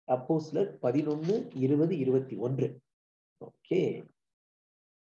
[0.08, 2.70] அப்போஸ்லர் பதினொன்னு இருபது இருபத்தி ஒன்று
[3.42, 3.82] ஓகே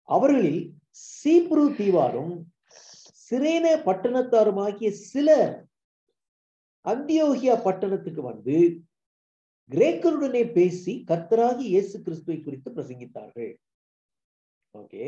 [0.08, 0.62] அவர்களில்
[1.08, 2.34] சீப்ரு தீவாரும்
[3.22, 5.54] சிரேன பட்டணத்தாருமாகிய சிலர்
[6.84, 8.56] அந்தியோகியா பட்டணத்துக்கு வந்து
[9.70, 13.52] கிரேக்கருடனே பேசி கர்த்தராகி இயேசு கிறிஸ்துவை குறித்து பிரசங்கித்தார்கள்.
[14.74, 15.04] ஓகே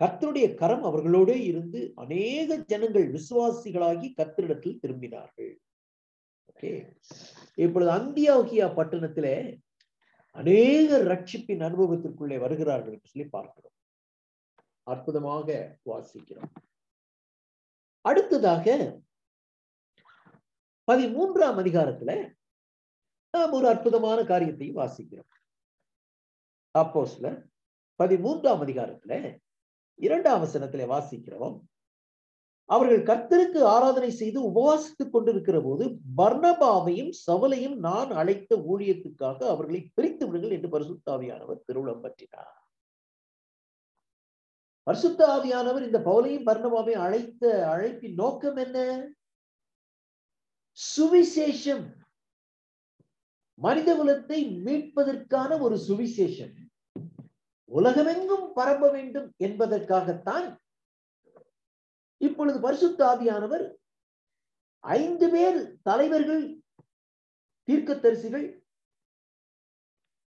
[0.00, 5.52] கர்த்தருடைய கரம் அவர்களோடு இருந்து அநேக ஜனங்கள் விசுவாசிகளாகி கர்த்தரிடத்தில் திரும்பினார்கள்.
[6.50, 6.70] ஓகே
[7.54, 9.34] இப்பொழுது அந்தியாகியா பட்டணத்திலே
[10.36, 13.76] அநேக ரட்சிப்பின் அனுபவத்திற்குள்ளே வருகிறார்கள் என்று சொல்லி பார்க்கிறோம்.
[14.82, 16.52] அற்புதமாக வாசிக்கிறோம்.
[18.04, 18.66] அடுத்ததாக
[20.88, 22.12] பதிமூன்றாம் அதிகாரத்துல
[23.30, 25.30] நாம் ஒரு அற்புதமான காரியத்தையும் வாசிக்கிறோம்.
[26.70, 27.42] அப்போ சில
[28.02, 29.38] பதிமூன்றாம் அதிகாரத்துல
[29.94, 31.60] இரண்டாம் வசனத்துல வாசிக்கிறோம்.
[32.64, 40.50] அவர்கள் கர்த்தருக்கு ஆராதனை செய்து உபவாசித்துக் கொண்டிருக்கிற போது பர்ணபாவையும் சவலையும் நான் அழைத்த ஊழியத்துக்காக அவர்களை பிரித்து விடுங்கள்
[40.50, 42.56] என்று பரிசுத்தாவியானவர் திருவிழம் பற்றினார்.
[44.82, 49.08] பரிசுத்த ஆவியானவர் இந்த பவுலையும் பர்ணபாவையும் அழைத்த அழைப்பின் நோக்கம் என்ன?
[50.96, 51.97] சுவிசேஷம்.
[53.58, 56.54] மனித குலத்தை மீட்பதற்கான ஒரு சுவிசேஷம்.
[57.64, 60.46] உலகமெங்கும் பரப்ப வேண்டும் என்பதற்காகத்தான்
[62.16, 63.74] இப்பொழுது பரிசுத்த ஆவியானவர்
[64.80, 66.62] ஐந்து பேர் தலைவர்கள்
[67.68, 68.46] தீர்க்கதரிசிகள்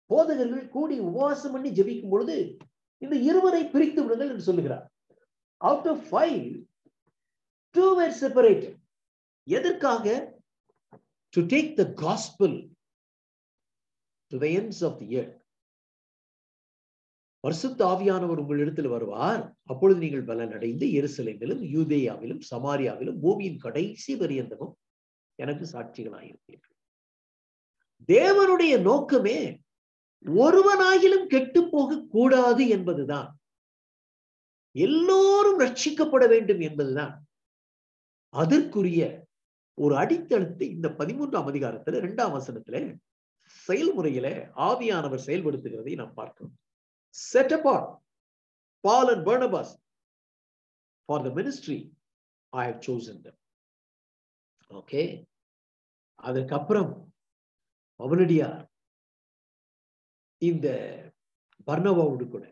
[0.06, 2.58] போதகர்கள் கூடி உபவாசம் பண்ணி ஜபிக்கும் பொழுது
[2.98, 4.92] இந்த இருவரை பிரித்து விடுங்கள் என்று சொல்லுகிறார்.
[5.58, 6.66] Out of five
[7.70, 8.66] two were separate
[9.44, 10.06] எதற்காக?
[11.30, 12.56] To take the gospel
[14.32, 15.30] to the ends of the year
[17.44, 19.58] பரிசுத்த ஆவியானவர் உங்களிடத்தில் வருவார்.
[19.64, 24.74] அப்பொழுது நீங்கள் பலன் அடைந்து எருசலேமிலும் யூதேயாவிலும் சமாரியாவிலும் பூமியின் கடைசி பரியந்தமும்
[25.36, 26.76] எனக்கு சாட்சிகளாயிருப்பீர்கள்.
[28.08, 29.38] தேவனுடைய நோக்கமே
[30.26, 33.30] ஒருவனாகிலும் கெட்டு போக கூடாது என்பதுதான்.
[34.76, 37.26] எல்லோரும் ரட்சிக்கப்பட வேண்டும் என்பதுதான்.
[38.34, 39.02] அதற்குரிய
[39.74, 42.98] ஒரு அடித்தளத்தை இந்த பதிமூன்றாம் அதிகாரத்துல இரண்டாம் வசனத்துல
[43.68, 44.28] செயல்முறையில
[44.68, 46.56] ஆவியானவர் செயல்படுத்துகிறதை நாம் பார்க்கிறோம்.
[47.10, 47.88] Set apart
[48.84, 49.70] Paul and Barnabas
[51.10, 51.80] for the ministry
[52.54, 53.38] I have chosen them.
[54.80, 55.04] Okay
[56.16, 56.92] அதற்கப்புறம்
[58.00, 58.66] பவனடியார்
[60.38, 60.68] இந்த
[61.70, 62.46] பர்ணவாவோடு கூட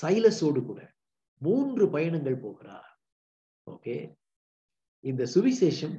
[0.00, 0.80] சைலஸோடு கூட
[1.36, 2.90] மூன்று பயணங்கள் போகிறார்.
[3.66, 3.96] ஓகே
[5.04, 5.96] இந்த சுவிசேஷம்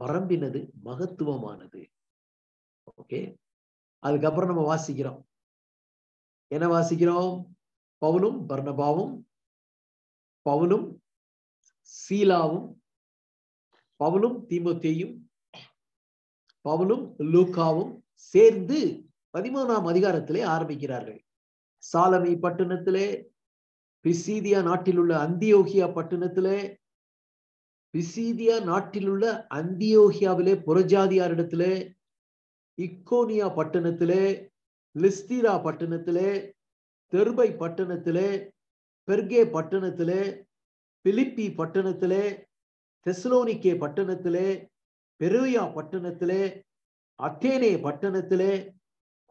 [0.00, 1.92] பரம்பினது மகத்துவமானது.
[2.84, 3.36] ஓகே?
[3.98, 5.24] அதுக்கப்புறம் நம்ம வாசிக்கிறோம்.
[6.46, 7.44] என்ன வாசிக்கிறோம்?
[8.06, 9.24] பவுலும் பர்ணபாவும்
[10.50, 10.98] பவுலும்
[11.70, 12.78] சீலாவும்
[14.04, 15.28] பவுலும் தீமோத்தேயும்
[16.64, 21.20] பவுலும் லூக்காவும் சேர்ந்து பதிமூணாம் அதிகாரத்திலே ஆரம்பிக்கிறார்கள்.
[21.76, 23.26] சாலமி பட்டணத்திலே
[24.02, 26.79] பிசீதியா நாட்டில் உள்ள அந்தியோகியா பட்டணத்திலே
[27.94, 29.24] பிசீதியா நாட்டில் உள்ள
[29.54, 31.72] அந்தியோகியாவிலே புறஜாதியாரிடத்திலே
[32.78, 34.24] இக்கோனியா பட்டணத்திலே
[34.94, 36.30] லிஸ்தீரா பட்டணத்திலே
[37.12, 38.28] தெர்பை பட்டணத்திலே
[39.08, 40.20] பெர்கே பட்டணத்திலே
[41.04, 42.24] பிலிப்பி பட்டணத்திலே
[43.06, 44.48] தெசலோனிக்கே பட்டணத்திலே
[45.20, 46.42] பெருயா பட்டணத்திலே
[47.18, 48.52] அத்தேனே பட்டணத்திலே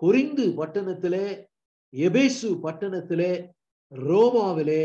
[0.01, 1.25] கொரிந்து பட்டணத்திலே
[1.93, 3.31] எபேசு பட்டணத்திலே
[3.91, 4.83] ரோமாவிலே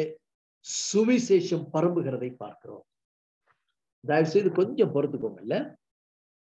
[0.67, 2.85] சுவிசேஷம் பரம்புகிறதை பார்க்கிறோம்.
[4.11, 5.57] தயவு செய்து கொஞ்சம் பொறுத்துக்கோங்க இல்ல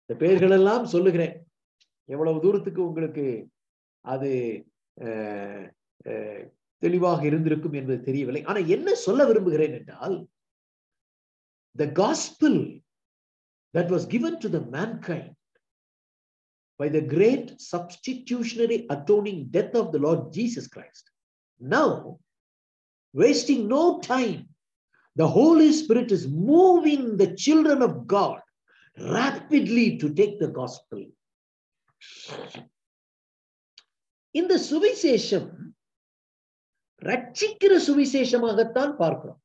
[0.03, 1.35] இந்த பெயர்கள் எல்லாம் சொல்லுகிறேன்.
[2.13, 3.25] எவ்வளவு தூரத்துக்கு உங்களுக்கு
[4.13, 4.31] அது
[6.85, 8.43] தெளிவாக இருந்திருக்கும் என்பது தெரியவில்லை.
[8.49, 10.15] ஆனா என்ன சொல்ல விரும்புகிறேன் என்றால்
[11.81, 12.57] the gospel
[13.77, 15.37] that was given to the mankind
[16.79, 21.03] by the great substitutionary atoning death of the Lord Jesus Christ.
[21.61, 21.87] Now,
[23.13, 23.83] wasting no
[24.13, 24.39] time,
[25.15, 28.41] the Holy Spirit is moving the children of God
[28.97, 31.01] rapidly to take the gospel.
[34.31, 35.49] இந்த சுவிசேஷம்
[37.01, 39.41] ரட்சிக்கிற சுவிசேஷமாகத்தான் பார்க்கிறோம்.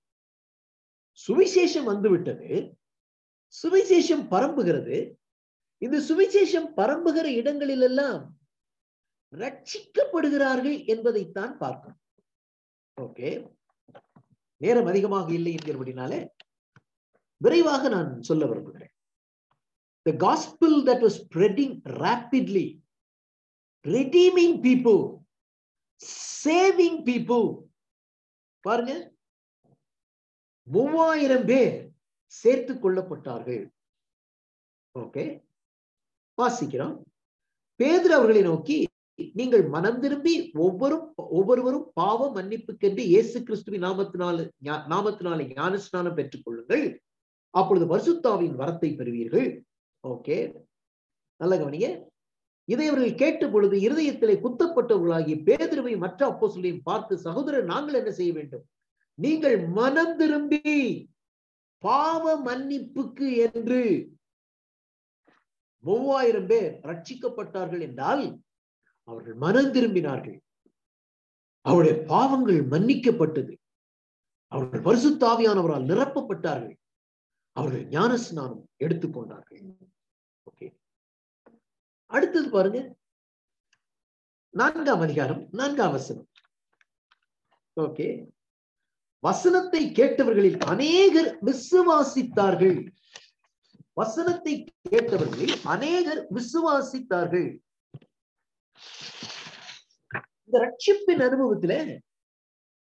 [1.29, 2.79] சுவிசேஷம் வந்துவிட்டது.
[3.63, 4.99] சுவிசேஷம் பரம்புகிறது.
[5.79, 8.39] இந்த சுவிசேஷம் பரம்புகிற இடங்களில் எல்லாம்
[9.33, 12.01] ரட்சிக்கப்படுகிறார்கள் என்பதைத்தான் பார்க்கணும்
[13.01, 13.31] ஓகே
[14.57, 16.29] நேரம் அதிகமாக இல்லை என்கிறபடினாலே
[17.37, 18.91] விரைவாக நான் சொல்ல விரும்புகிறேன்.
[20.09, 22.81] The gospel that was spreading rapidly,
[23.83, 25.19] redeeming people,
[26.45, 27.71] saving people.
[28.61, 29.13] பாருங்க.
[30.63, 31.91] மூவாயிரம் பேர்
[32.27, 33.71] சேர்த்து கொள்ளப்பட்டார்கள்
[34.99, 35.45] ஓகே
[36.43, 37.03] வாசிக்கிறோம்.
[37.77, 38.86] பேதர் அவர்களை நோக்கி
[39.19, 44.47] நீங்கள் மனம் திரும்பி ஒவ்வொரு ஒவ்வொருவரும் பாவ மன்னிப்புக்கென்று இயேசு கிறிஸ்துவின் நாமத்தினால
[44.93, 47.01] நாமத்தினால ஞானஸ்நானம் பெற்றுக் கொள்ளுங்கள்
[47.55, 49.49] அப்பொழுது வருசுத்தாவின் வரத்தை பெறுவீர்கள்.
[50.05, 50.37] ஓகே.
[51.37, 51.89] நல்ல கவனிங்க.
[52.69, 56.47] இதை அவர்கள் கேட்ட பொழுது இருதயத்திலே குத்தப்பட்டவர்களாகி பேதிருவை மற்ற அப்போ
[56.85, 58.65] பார்த்து சகோதரர் நாங்கள் என்ன செய்ய வேண்டும்?
[59.15, 60.75] நீங்கள் மனம் திரும்பி
[61.85, 63.81] பாவ மன்னிப்புக்கு என்று
[65.85, 68.25] மூவாயிரம் பேர் ரட்சிக்கப்பட்டார்கள் என்றால்
[69.09, 70.39] அவர்கள் மனம் திரும்பினார்கள்.
[71.67, 73.55] அவருடைய பாவங்கள் மன்னிக்கப்பட்டது.
[74.53, 76.77] அவர்கள் பரிசுத்தாவியானவரால் நிரப்பப்பட்டார்கள்.
[77.57, 79.63] அவர்கள் ஞானஸ்நானம் எடுத்துக்கொண்டார்கள்
[80.49, 80.67] ஓகே
[82.11, 82.81] அடுத்தது பாருங்க.
[84.55, 86.29] நான்காம் அதிகாரம் நான்காம் வசனம்.
[87.77, 88.09] ஓகே
[89.19, 92.79] வசனத்தை கேட்டவர்களில் அநேகர் விசுவாசித்தார்கள்.
[93.93, 94.55] வசனத்தை
[94.91, 97.49] கேட்டவர்களில் அநேகர் விசுவாசித்தார்கள்.
[100.45, 101.75] இந்த ரட்சிப்பின் அனுபவத்துல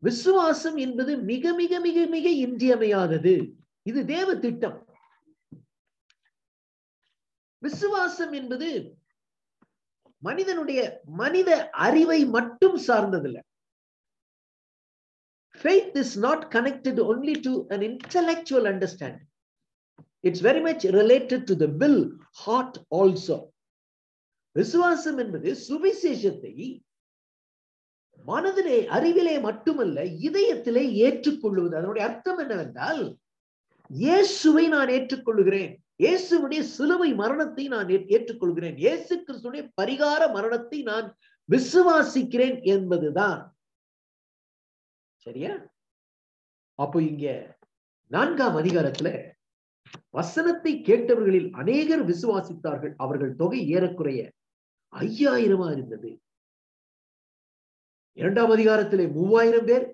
[0.03, 3.35] விசுவாசம் என்பது மிக மிக மிக மிக இன்றியமையாதது
[3.83, 4.79] இது தேவ திட்டம்
[7.63, 8.69] விசுவாசம் என்பது
[10.23, 10.81] மனிதனுடைய
[11.23, 11.51] மனித
[11.87, 13.43] அறிவை மட்டும் சார்ந்ததில்லை
[15.61, 19.27] faith is not connected only to an intellectual understanding
[20.25, 22.01] it's very much related to the will
[22.35, 23.37] heart also
[24.59, 26.55] விசுவாசம் என்பது சுவிசேஷத்தை
[28.27, 33.03] மனதிலே அறிவிலே மட்டுமல்ல இதயத்திலே ஏற்றுக்கொள்வது அதனுடைய அர்த்தம் என்னவென்றால்
[33.91, 38.77] இயேசுவை நான் ஏற்றுக்கொள்கிறேன் இயேசுடைய சிலுவை மரணத்தை நான் ஏற்றுக்கொள்கிறேன்.
[38.77, 41.07] இயேசு கிறிஸ்துடைய பரிகார மரணத்தை நான்
[41.49, 43.41] விசுவாசிக்கிறேன் என்பதுதான்.
[45.27, 45.55] சரியா?
[46.79, 47.27] அப்போ இங்க
[48.11, 49.09] நான்காம் அதிகாரத்துல
[50.11, 52.95] வசனத்தை கேட்டவர்களில் அநேகர் விசுவாசித்தார்கள்.
[53.05, 54.21] அவர்கள் தொகை ஏறக்குறைய
[55.01, 56.11] ஐயாயிரமா இருந்தது.
[58.13, 59.87] இரண்டாம் அதிகாரத்திலே மூவாயிரம் பேர்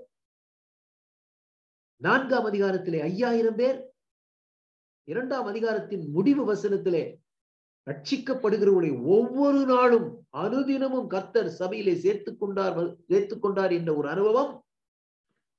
[2.00, 3.78] நான்காம் அதிகாரத்திலே ஐயாயிரம் பேர்
[5.09, 7.03] இரண்டாம் அதிகாரத்தின் முடிவு வசனத்திலே
[7.86, 14.53] ரட்சிக்கப்படுகிறவருடைய ஒவ்வொரு நாளும் அனுதினமும் கர்த்தர் சபையிலே சேர்த்துக் கொண்டார் சேர்த்துக் கொண்டார் என்ற ஒரு அனுபவம்.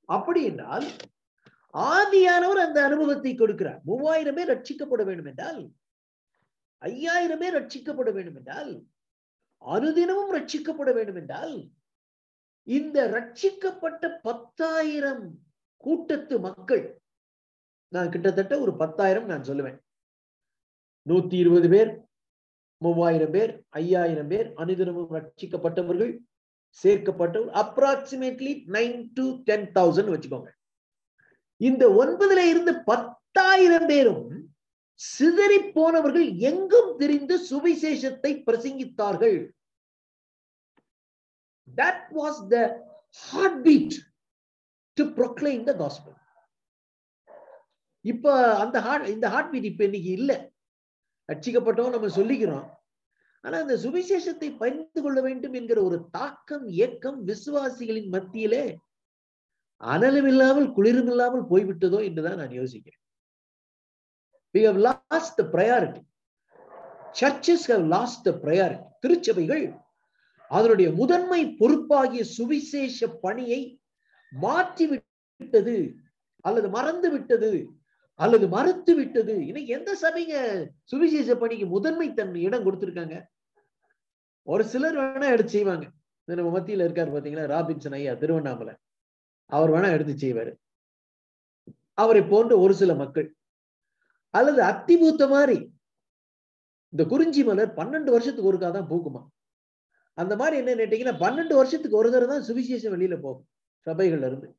[0.10, 0.86] அப்படி என்றால்
[1.74, 3.82] ஆதியானவர் அந்த அனுபவத்தை கொடுக்கிறார்.
[3.84, 5.70] மூவாயிரம் பேர் ரட்சிக்கப்பட வேண்டும் என்றால்
[6.78, 8.86] ஐயாயிரம் பேர் ரட்சிக்கப்பட வேண்டும் என்றால்
[9.76, 11.56] அனுதினமும் ரட்சிக்கப்பட வேண்டும் என்றால்
[12.68, 15.24] இந்த ரட்சிக்கப்பட்ட பத்தாயிரம்
[15.84, 16.84] கூட்டத்து மக்கள்
[17.94, 19.78] நான் கிட்டத்தட்ட ஒரு பத்தாயிரம் நான் சொல்லுவேன்.
[21.10, 21.92] நூத்தி இருபது பேர்
[22.78, 26.14] மூவாயிரம் பேர் ஐயாயிரம் பேர் அனுதினமும் ரட்சிக்கப்பட்டவர்கள்
[26.84, 30.50] சேர்க்கப்பட்டவர் approximately nine to ten thousand வச்சுக்கோங்க.
[31.58, 34.24] இந்த ஒன்பதுல இருந்து பத்தாயிரம் பேரும்
[35.00, 39.38] சிதறி போனவர்கள் எங்கும் தெரிந்து சுவிசேஷத்தை பிரசங்கித்தார்கள்.
[41.68, 42.58] That was the
[43.68, 43.96] heartbeat
[44.98, 46.18] to proclaim the gospel
[48.06, 48.32] இப்ப
[48.62, 50.32] அந்த ஹார்ட் இந்த ஹார்ட் பீட் இப்ப இன்னைக்கு இல்ல.
[51.30, 52.66] ரட்சிக்கப்பட்டோம் நம்ம சொல்லிக்கிறோம்.
[53.44, 58.66] ஆனா அந்த சுவிசேஷத்தை பகிர்ந்து கொள்ள வேண்டும் என்கிற ஒரு தாக்கம் ஏக்கம் விசுவாசிகளின் மத்தியிலே
[59.84, 63.03] அனலும் இல்லாமல் குளிரும் இல்லாமல் போய்விட்டதோ என்றுதான் நான் யோசிக்கிறேன்.
[64.54, 66.02] We have lost the priority.
[67.14, 68.92] Churches have lost the priority.
[69.00, 69.76] திருச்சபைகள்
[70.50, 73.82] அதனுடைய முதன்மை பொறுப்பாகிய சுவிசேஷ பணியை
[74.32, 75.96] மாற்றி விட்டது
[76.42, 77.70] அல்லது மறந்து விட்டது
[78.16, 80.36] அல்லது மறுத்து விட்டது இன்னைக்கு எந்த சபைங்க
[80.84, 83.24] சுவிசேஷ பணிக்கு முதன்மை தன்மை இடம் கொடுத்திருக்காங்க?
[84.44, 85.86] ஒரு சிலர் வேணா எடுத்து செய்வாங்க.
[86.24, 87.46] நம்ம மத்தியில இருக்காரு பாத்தீங்களா?
[87.56, 88.74] ராபின்சன் ஐயா திருவண்ணாமலை.
[89.46, 90.54] அவர் வேணா எடுத்து செய்வாரு.
[91.94, 93.36] அவரை போன்ற ஒரு சில மக்கள்.
[94.34, 95.58] அல்லது அத்திபூத்த மாதிரி.
[96.94, 99.22] இந்த குறிஞ்சி மலர் பன்னெண்டு வருஷத்துக்கு ஒருக்கா தான் பூக்குமா?
[100.18, 103.48] அந்த மாதிரி என்ன கேட்டீங்கன்னா பன்னெண்டு வருஷத்துக்கு ஒரு தடவை தான் சுவிசேஷம் வெளியில போகும்
[103.88, 104.50] சபைகள்ல இருந்து.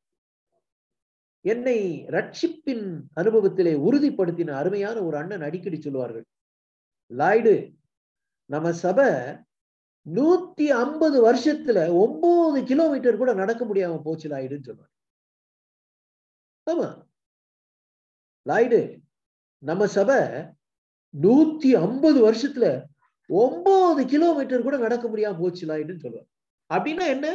[1.45, 1.79] என்னை
[2.16, 2.87] ரட்சிப்பின்
[3.20, 6.27] அனுபவத்திலே உறுதிப்படுத்தின அருமையான ஒரு அண்ணன் அடிக்கடி சொல்லுவார்கள்.
[7.11, 7.55] லாய்டு
[8.51, 9.09] நம்ம சபை
[10.07, 14.93] நூத்தி ஐம்பது வருஷத்துல ஒன்பது கிலோமீட்டர் கூட நடக்க முடியாம போச்சு லாய்டுன்னு சொன்னார்
[16.66, 16.89] ஆமா.
[18.47, 18.81] லாய்டு
[19.65, 20.19] நம்ம சபை
[21.15, 22.67] நூத்தி ஐம்பது வருஷத்துல
[23.31, 26.31] ஒன்பது கிலோமீட்டர் கூட நடக்க முடியாம போச்சு லாய்டுன்னு சொல்லுவார்
[26.71, 27.29] அப்படின்னா என்ன?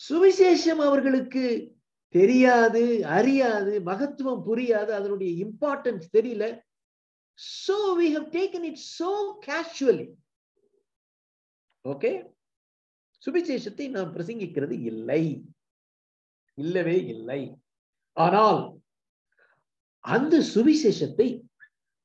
[0.00, 1.44] சுவிசேஷம் அவர்களுக்கு
[2.14, 2.82] தெரியாது
[3.18, 6.44] அறியாது மகத்துவம் புரியாது அதனுடைய இம்பார்ட்டன்ஸ் தெரியல.
[7.64, 9.10] So we have taken it so
[9.46, 10.08] casually
[11.84, 12.10] okay
[13.22, 15.22] சுவிசேஷத்தை நாம் பிரசங்கிக்கிறது இல்லை.
[16.58, 17.40] இல்லவே இல்லை.
[18.16, 18.60] ஆனால்
[20.04, 21.28] அந்த சுவிசேஷத்தை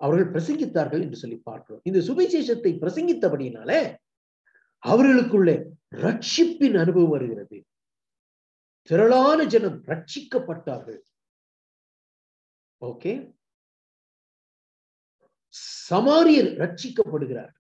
[0.02, 1.82] அவர்கள் பிரசங்கித்தார்கள் என்று சொல்லி பார்க்கிறோம்.
[1.84, 3.98] இந்த சுவிசேஷத்தை பிரசங்கித்தபடியினால
[4.78, 5.56] அவர்களுக்குள்ளே
[5.96, 7.66] ரட்சிப்பின் அனுபவம் வருகிறது.
[8.82, 11.00] திரளான ஜனம் ரட்சிக்கப்பட்டார்கள்.
[12.82, 13.34] ஓகே?
[15.90, 17.54] சமாரியர் ரட்சிக்கப்படுகிறார்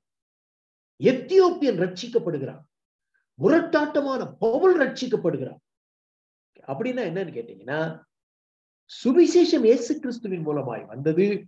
[1.00, 2.64] எத்தியோப்பியன் ரட்சிக்கப்படுகிறார்.
[3.40, 5.62] முரட்டாட்டமான பவுல் ரட்சிக்கப்படுகிறார்.
[6.68, 7.80] அப்படின்னா என்னன்னு கேட்டீங்கன்னா
[9.04, 11.48] சுவிசேஷம் இயேசு கிறிஸ்துவின் மூலமாய் வந்தது.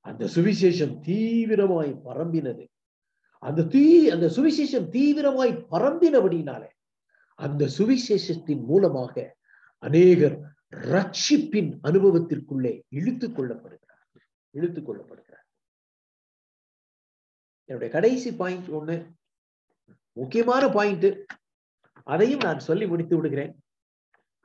[0.00, 2.68] அந்த சுவிசேஷம் தீவிரமாய் பரம்பினது.
[3.38, 6.70] அந்த தீ அந்த சுவிசேஷம் தீவிரமாய் பரம்பினபடினாலே
[7.34, 9.36] அந்த சுவிசேஷத்தின் மூலமாக
[9.78, 14.20] அநேகர் ரட்சிப்பின் அனுபவத்திற்குள்ளே இழுத்துக் கொள்ளப்படுகிறார்.
[14.50, 15.44] இழுத்துக் கொள்ளப்படுகிறார்.
[17.64, 19.10] என்னுடைய கடைசி பாயிண்ட் ஒண்ணு.
[20.12, 21.32] முக்கியமான பாயிண்ட்
[22.04, 23.61] அதையும் நான் சொல்லி முடித்து விடுகிறேன்.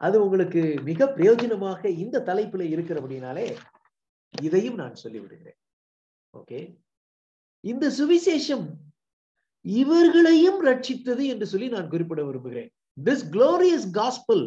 [0.02, 3.48] அது உங்களுக்கு மிக பிரயோஜனமாக இந்த தலைப்புல இருக்கிறபடினாலே
[4.42, 5.60] இதையும் நான் சொல்லிவிடுகிறேன்.
[6.34, 6.60] ஓகே
[7.64, 8.66] இந்த சுவிசேஷம்
[9.62, 12.70] இவர்களையும் ரட்சித்தது என்று சொல்லி நான் குறிப்பிட விரும்புகிறேன்.
[13.04, 14.46] This glorious gospel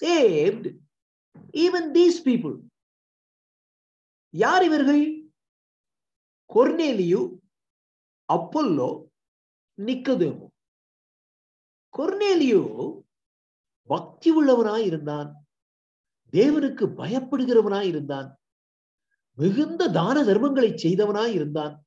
[0.00, 0.68] saved
[1.64, 2.56] even these people
[4.34, 5.04] யார் இவர்கள்?
[6.50, 7.20] கொர்னேலியு
[8.28, 8.90] அப்பல்லோ
[9.78, 10.46] நிக்கதேமோ.
[11.94, 12.62] கொர்னேலியோ
[13.86, 15.46] பக்தி உள்ளவனாய் இருந்தான்.
[16.32, 18.38] தேவனுக்கு பயப்படுகிறவனாய் இருந்தான்.
[19.36, 21.84] மிகுந்த தான தர்மங்களை செய்தவனாய் இருந்தான்.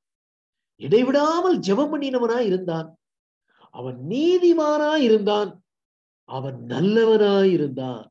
[0.76, 2.96] இடைவிடாமல் ஜெபம் பண்ணினவனாய் இருந்தான்.
[3.72, 5.62] அவன் நீதிமானாய் இருந்தான்.
[6.24, 8.10] அவன் நல்லவனாய் இருந்தான்.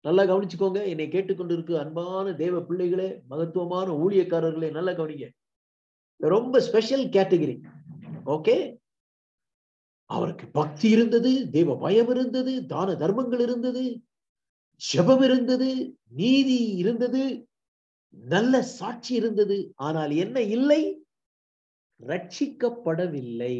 [0.00, 5.28] நல்லா கவனிச்சுக்கோங்க என்னை கேட்டுக்கொண்டிருக்கு அன்பான தேவ பிள்ளைகளே மகத்துவமான ஊழியக்காரர்களே நல்லா கவனிங்க.
[6.16, 7.60] ரொம்ப ஸ்பெஷல் கேட்டகரி
[8.26, 8.56] ஓகே
[10.16, 13.84] அவருக்கு பக்தி இருந்தது தேவ பயம் இருந்தது தான தர்மங்கள் இருந்தது
[14.80, 15.70] ஜபம் இருந்தது
[16.12, 17.24] நீதி இருந்தது
[18.14, 19.56] நல்ல சாட்சி இருந்தது.
[19.86, 20.82] ஆனால் என்ன இல்லை?
[22.00, 23.56] ரட்சிக்கப்படவில்லை.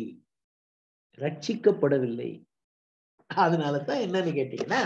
[1.19, 2.31] ரட்சிக்கப்படவில்லை.
[3.31, 4.81] அதனால தான் என்னன்னு கேட்டீங்கன்னா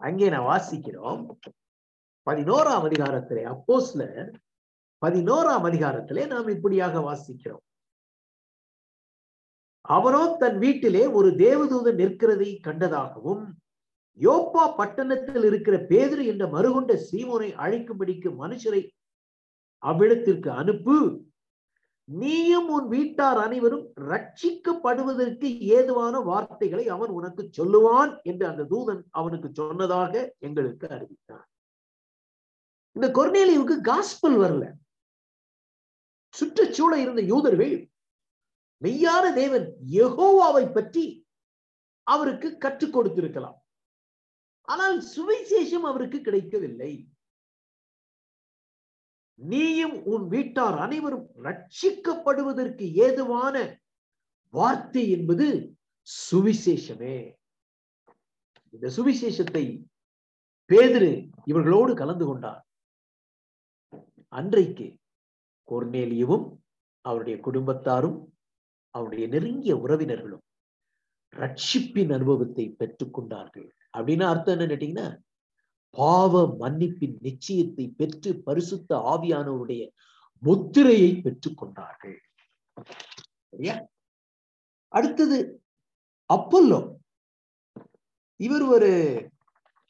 [0.00, 1.22] அங்கே நான் வாசிக்கிறோம்.
[2.26, 4.02] பதினோராம் அதிகாரத்திலே அப்போஸ்ல
[5.02, 7.64] பதினோராம் அதிகாரத்திலே நாம் இப்படியாக வாசிக்கிறோம்.
[9.88, 13.44] அவரோ தன் வீட்டிலே ஒரு தேவதூதன் நிற்கிறதை கண்டதாகவும்
[14.20, 18.82] யோப்பா பட்டணத்தில் இருக்கிற பேதுரு என்ற மறுகொண்ட சீமோனை அழைக்கும்படிக்கு மனுஷரை
[19.82, 20.96] அவ்விடத்திற்கு அனுப்பு.
[22.08, 30.14] நீயும் உன் வீட்டார் அனைவரும் ரட்சிக்கப்படுவதற்கு ஏதுவான வார்த்தைகளை அவன் உனக்கு சொல்லுவான் என்று அந்த தூதன் அவனுக்கு சொன்னதாக
[30.38, 31.46] எங்களுக்கு அறிவித்தான்
[32.96, 34.64] இந்த கொர்நேலியுக்கு காஸ்பல் வரல.
[36.34, 37.74] சுற்றுச்சூழ இருந்த யூதர்கள்
[38.82, 39.66] மெய்யான தேவன்
[39.98, 41.04] யகோவாவை பற்றி
[42.06, 43.58] அவருக்கு கற்றுக் கொடுத்திருக்கலாம்.
[44.68, 46.92] ஆனால் சுவிசேஷம் அவருக்கு கிடைக்கவில்லை.
[49.34, 53.56] நீயும் உன் வீட்டார் அனைவரும் ரட்சிக்கப்படுவதற்கு ஏதுவான
[54.54, 55.46] வார்த்தை என்பது
[56.08, 57.16] சுவிசேஷமே.
[58.74, 59.64] இந்த சுவிசேஷத்தை
[60.70, 61.10] பேதிரு
[61.50, 62.62] இவர்களோடு கலந்து கொண்டார்.
[64.28, 64.86] அன்றைக்கு
[65.68, 66.46] கொர்நேலியவும்
[67.00, 68.16] அவருடைய குடும்பத்தாரும்
[68.94, 70.44] அவருடைய நெருங்கிய உறவினர்களும்
[71.36, 75.08] ரட்சிப்பின் அனுபவத்தை பெற்றுக் கொண்டார்கள் அப்படின்னு அர்த்தம் என்ன கேட்டீங்கன்னா
[75.96, 79.82] பாவ மன்னிப்பின் நிச்சயத்தை பெற்று பரிசுத்த ஆவியானவருடைய
[80.42, 82.16] முத்திரையை பெற்றுக் கொண்டார்கள்
[83.52, 83.76] சரியா?
[84.92, 85.38] அடுத்தது
[86.30, 86.80] அப்பல்லோ.
[88.40, 88.90] இவர் ஒரு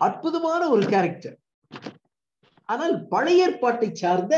[0.00, 1.36] அற்புதமான ஒரு கேரக்டர்
[2.68, 4.34] ஆனால் பழைய ஏற்பாட்டை சார்ந்த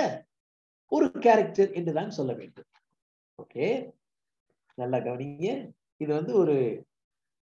[0.93, 2.69] ஒரு கேரக்டர் என்றுதான் சொல்ல வேண்டும்.
[3.39, 3.67] ஓகே
[4.77, 5.73] நல்லா கவனிங்க.
[5.97, 6.87] இது வந்து ஒரு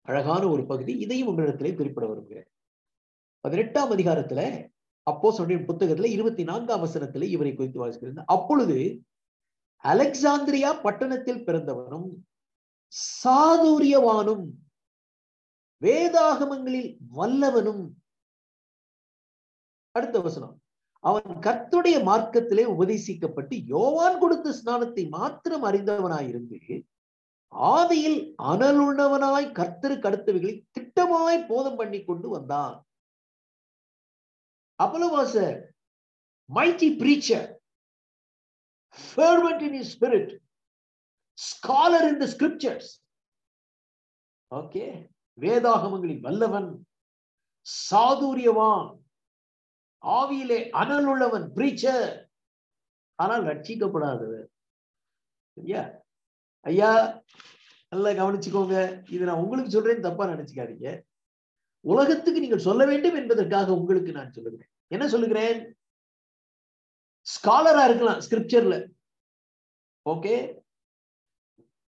[0.02, 0.98] அழகான ஒரு பகுதி.
[0.98, 2.48] இதையும் உங்களிடத்திலே குறிப்பிட விரும்புகிறேன்.
[3.40, 4.68] பதினெட்டாம் அதிகாரத்துல
[5.02, 9.02] அப்போ சொன்ன புத்தகத்துல இருபத்தி நான்காம் வசனத்துல இவரை குறித்து வாசிக்கிறது அப்பொழுது
[9.84, 12.08] அலெக்சாந்திரியா பட்டணத்தில் பிறந்தவனும்
[13.24, 14.44] சாதுரியவானும்
[15.82, 17.90] வேதாகமங்களில் வல்லவனும்
[19.90, 20.62] அடுத்த வசனம்.
[20.98, 26.84] அவன் கர்த்துடைய மார்க்கத்திலே உபதேசிக்கப்பட்டு யோவான் கொடுத்த ஸ்நானத்தை மாத்திரம் அறிந்தவனாயிருந்து
[27.52, 32.86] ஆதியில் அனலுள்ளவனாய் கர்த்தரு அடுத்தவைகளை திட்டமாய் போதம் பண்ணி கொண்டு வந்தான்.
[34.76, 35.34] Apollo was
[36.48, 37.58] mighty mighty in
[38.90, 40.42] fervent in his spirit,
[41.34, 43.00] scholar in the scriptures.
[45.34, 46.86] வேதாகமங்களில் வல்லவன்
[47.90, 48.98] சாதுரியவான்
[50.02, 52.30] ஆவியிலே அனல் உள்ளவன் பிரீச்சர்
[53.14, 54.48] ஆனால் ரட்சிக்கப்படாதவர்.
[55.56, 55.99] சரியா?
[56.68, 56.90] ஐயா
[57.92, 58.76] நல்லா கவனிச்சுக்கோங்க.
[59.14, 60.88] இது நான் உங்களுக்கு சொல்றேன் தப்பா நினைச்சுக்காதீங்க.
[61.80, 64.70] உலகத்துக்கு நீங்கள் சொல்ல வேண்டும் என்பதற்காக உங்களுக்கு நான் சொல்லுகிறேன்.
[64.94, 65.60] என்ன சொல்லுகிறேன்?
[67.26, 68.76] ஸ்காலரா இருக்கலாம் ஸ்கிரிப்சர்ல
[70.06, 70.34] ஓகே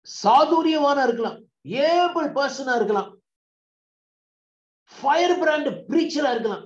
[0.08, 1.38] சாதுரியமான இருக்கலாம்
[1.88, 3.10] ஏபிள் பர்சனா இருக்கலாம்.
[4.92, 6.64] ஃபயர் பிராண்ட் பிரீச்சரா இருக்கலாம்.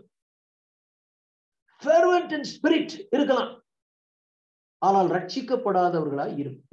[1.82, 3.52] ஃபெர்வெண்ட் அண்ட் ஸ்பிரிட் இருக்கலாம்.
[4.82, 6.26] ஆனால் ரட்சிக்கப்படாதவர்களா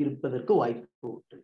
[0.02, 1.38] இருப்பதற்கு வாய்ப்பு உண்டு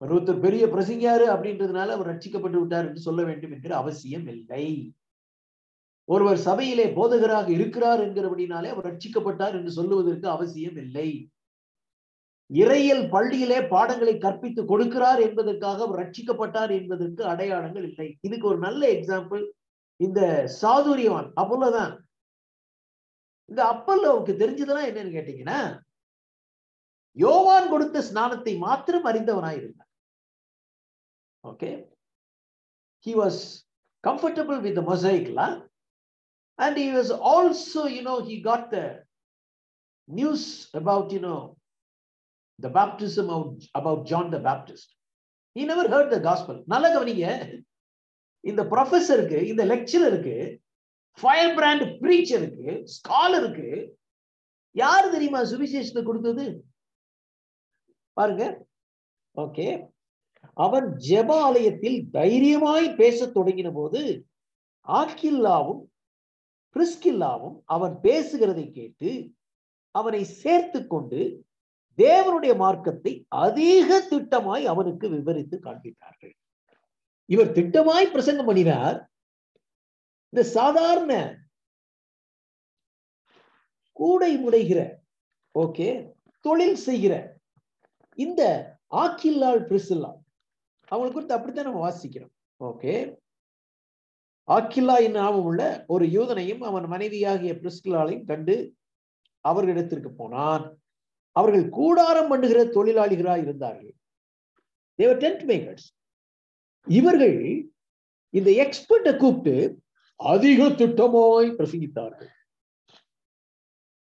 [0.00, 4.94] ஒருத்தர் பெரிய பிரசங்கியாரு அப்படின்றதுனால அவர் ரட்சிக்கப்பட்டு விட்டார் என்று சொல்ல வேண்டும் என்கிற அவசியம் இல்லை.
[6.08, 11.08] ஒருவர் சபையிலே போதகராக இருக்கிறார் என்கிறபடினாலே அவர் ரட்சிக்கப்பட்டார் என்று சொல்லுவதற்கு அவசியம் இல்லை.
[12.50, 18.08] இறையல் பள்ளியிலே பாடங்களை கற்பித்து கொடுக்கிறார் என்பதற்காக அவர் ரட்சிக்கப்பட்டார் என்பதற்கு அடையாளங்கள் இல்லை.
[18.20, 19.44] இதுக்கு ஒரு நல்ல எக்ஸாம்பிள்
[20.00, 20.20] இந்த
[20.62, 21.94] சாதுரியவான் அப்பல்லோதான்.
[23.48, 25.60] இந்த அப்பல்லோவுக்கு தெரிஞ்சதெல்லாம் என்னன்னு கேட்டீங்கன்னா
[27.16, 29.90] யோவான் கொடுத்த ஸ்நானத்தை மாத்திரம் அறிந்தவனாயிருந்தான்
[31.44, 31.70] okay
[33.06, 33.40] he was
[34.04, 35.48] comfortable with Mosaic law
[36.58, 38.80] and he was also you know he got the
[40.08, 41.36] news about you know
[42.58, 43.30] the baptism
[43.74, 44.90] about John the Baptist
[45.56, 47.26] he never heard the gospel நல்ல கவனிங்க
[48.44, 50.36] இந்த ப்ரொஃபஸருக்கு இந்த லெக்சரருக்கு
[51.18, 53.68] fire brand பிரீச்சருக்கு ஸ்காலருக்கு
[54.74, 56.44] யார் தெரியுமா சுவிசேஷத்தை கொடுத்தது
[58.12, 58.66] பாருங்க.
[59.36, 59.90] Okay.
[60.54, 64.26] அவன் ஜெப ஆலயத்தில் தைரியமாய் பேசத் தொடங்கின போது
[64.86, 65.90] ஆக்கில்லாவும்
[66.74, 69.30] பிரிஸ்கில்லாவும் அவன் பேசுகிறதை கேட்டு
[69.90, 71.46] அவனை சேர்த்து கொண்டு
[71.96, 76.32] தேவனுடைய மார்க்கத்தை அதிக திட்டமாய் அவனுக்கு விவரித்து காண்பித்தார்கள்.
[77.24, 79.10] இவர் திட்டமாய் பிரசங்கம் பண்ணினார்.
[80.28, 81.38] இந்த சாதாரண
[83.92, 84.90] கூடை முடைகிற
[85.58, 87.31] ஓகே தொழில் செய்கிற
[88.14, 88.42] இந்த
[88.90, 90.10] ஆக்கில்லாள் பிரிசில்லா.
[90.90, 92.32] அவங்களை குறித்து அப்படித்தான் நம்ம வாசிக்கிறோம்.
[92.64, 93.20] ஓகே
[94.46, 98.74] ஆக்கில்லா என் நாமம் உள்ள ஒரு யூதனையும் அவன் மனைவியாகிய பிரிஸ்கிலாலையும் கண்டு
[99.40, 100.78] அவர்களிடத்திற்கு போனான்.
[101.36, 103.94] அவர்கள் கூடாரம் பண்ணுகிற தொழிலாளிகளாக இருந்தார்கள்.
[104.94, 105.88] தேவர் டென்ட் மேக்கர்ஸ்
[106.86, 107.70] இவர்கள்
[108.30, 109.80] இந்த எக்ஸ்பர்ட்டை கூப்பிட்டு
[110.16, 112.30] அதிக திட்டமாய் பிரசங்கித்தார்கள்.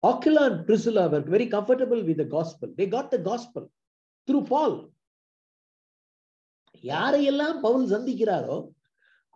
[0.02, 1.46] Aquila Priscilla very
[1.88, 3.66] were with gospel they got the gospel
[4.28, 4.76] got Paul
[6.84, 8.56] யாரையெல்லாம் பவுல் சந்திக்கிறாரோ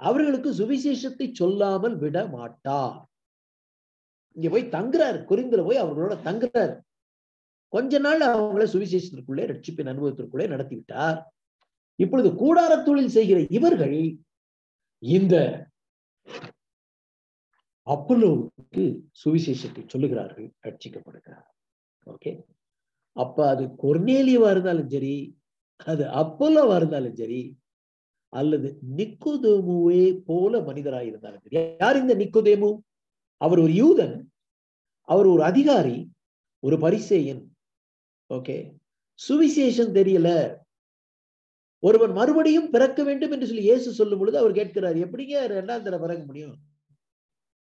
[0.01, 2.97] அவர்களுக்கு சுவிசேஷத்தை சொல்லாமல் விட மாட்டார்.
[4.37, 6.75] இங்க போய் தங்குறாரு குறிந்துல போய் அவர்களோட தங்குறாரு.
[7.73, 11.19] கொஞ்ச நாள் அவங்கள சுவிசேஷத்திற்குள்ளே ரட்சிப்பின் அனுபவத்திற்குள்ளே நடத்தி விட்டார்
[11.99, 13.99] இப்பொழுது கூடார தொழில் செய்கிற இவர்கள்
[15.03, 15.35] இந்த
[17.87, 18.85] அப்பல்லோவுக்கு
[19.23, 21.49] சுவிசேஷத்தை சொல்லுகிறார்கள் ரட்சிக்கப்படுகிறார்.
[22.07, 22.33] ஓகே
[23.17, 25.15] அப்ப அது கொர்னேலியவா இருந்தாலும் சரி
[25.87, 27.57] அது அப்பல்லோவா இருந்தாலும் சரி
[28.33, 31.57] அல்லது நிக்குதேமுவே போல மனிதராக இருந்தாலும் சரி.
[31.81, 32.71] யார் இந்த நிக்குதேமு?
[33.41, 34.17] அவர் ஒரு யூதன்
[35.09, 35.97] அவர் ஒரு அதிகாரி
[36.63, 37.43] ஒரு பரிசேயன்.
[38.31, 38.57] ஓகே.
[39.21, 40.29] சுவிசேஷம் தெரியல.
[41.83, 46.25] ஒருவன் மறுபடியும் பிறக்க வேண்டும் என்று சொல்லி இயேசு சொல்லும் பொழுது அவர் கேட்கிறார் எப்படிங்க ரெண்டாம் தடவை பிறக்க
[46.25, 46.55] முடியும்?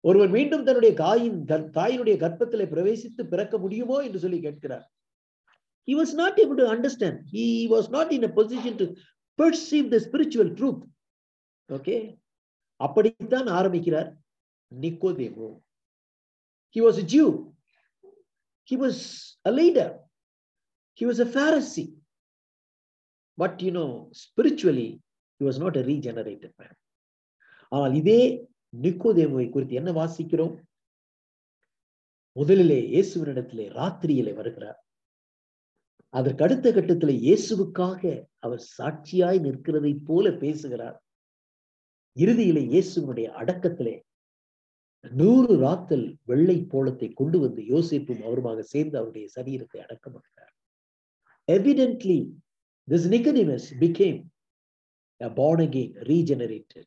[0.01, 1.39] ஒருவன் மீண்டும் தன்னுடைய காயின்
[1.79, 3.99] தாயினுடைய கர்ப்பத்திலே பிரவேசித்து பிறக்க முடியுமோ?
[3.99, 4.87] என்று சொல்லி கேட்கிறார்.
[5.89, 8.87] He was not able to understand he was not in a position to
[9.39, 10.81] perceive the spiritual truth
[11.69, 12.01] okay
[12.81, 14.11] அப்படித்தான் ஆரம்பிக்கிறார்
[14.73, 15.49] நிக்கோதேமோ
[16.77, 17.29] he was a jew
[18.69, 18.97] he was
[19.45, 19.89] a leader
[20.99, 21.89] he was a pharisee
[23.39, 23.89] but you know
[24.25, 24.89] spiritually
[25.41, 26.75] he was not a regenerated man
[27.73, 28.21] ஆனால் இதே
[28.75, 30.55] நிக்கோதேமுவை குறித்து என்ன வாசிக்கிறோம்
[32.37, 34.79] முதலிலே இயேசுவனிடத்திலே ராத்திரியிலே வருகிறார்
[36.19, 38.03] அதற்கு அடுத்த கட்டத்துல இயேசுவுக்காக
[38.45, 40.99] அவர் சாட்சியாய் நிற்கிறதை போல பேசுகிறார்.
[42.17, 43.97] இறுதியிலே இயேசுவனுடைய அடக்கத்திலே
[45.21, 50.55] நூறு ராத்தல் வெள்ளை போலத்தை கொண்டு வந்து யோசிப்பும் அவருமாக சேர்ந்து அவருடைய சரீரத்தை அடக்கம் பண்ணுகிறார்.
[51.49, 52.19] Evidently
[52.89, 54.21] this Nicodemus became
[55.21, 56.87] regenerated born again regenerated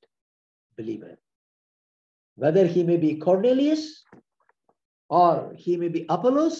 [0.77, 1.15] believer.
[2.37, 3.83] Whether he may be cornelius
[5.09, 6.57] or he may be apollos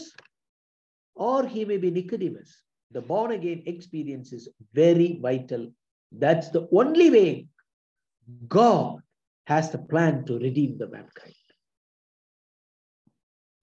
[1.18, 2.52] or he may be nicodemus
[2.92, 4.44] the born again experience is
[4.74, 5.64] very vital
[6.14, 7.30] that's the only way
[8.50, 9.00] god
[9.48, 11.40] has the plan to redeem the mankind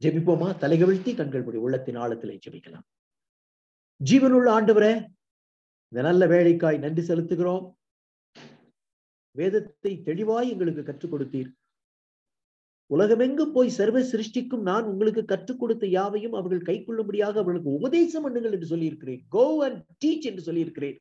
[0.02, 2.84] ஜெபிப்போமா தலைகவிழ்த்தி கண்கள் படி உள்ளத்தின் ஆழத்திலே ஜெபிக்கலாம்
[4.00, 4.92] ஜீவனுள்ள ஆண்டவரே
[5.92, 7.66] இந்த நல்ல வேலைக்காய் நன்றி செலுத்துகிறோம்
[9.36, 11.50] வேதத்தை தெளிவாய் எங்களுக்கு கற்றுக் கொடுத்தீர்
[12.94, 18.52] உலகமெங்கும் போய் சர்வ சிருஷ்டிக்கும் நான் உங்களுக்கு கற்றுக் கொடுத்த யாவையும் அவர்கள் கை கொள்ளும்படியாக அவர்களுக்கு உபதேசம் பண்ணுங்கள்
[18.52, 19.22] என்று சொல்லியிருக்கிறேன்.
[19.28, 20.96] கோ அண்ட் டீச் என்று சொல்லியிருக்கிறேன்.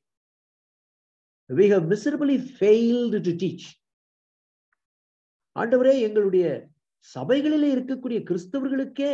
[1.50, 3.64] We have miserably failed to teach.
[5.60, 6.46] ஆண்டவரே எங்களுடைய
[7.16, 9.14] சபைகளிலே இருக்கக்கூடிய கிறிஸ்தவர்களுக்கே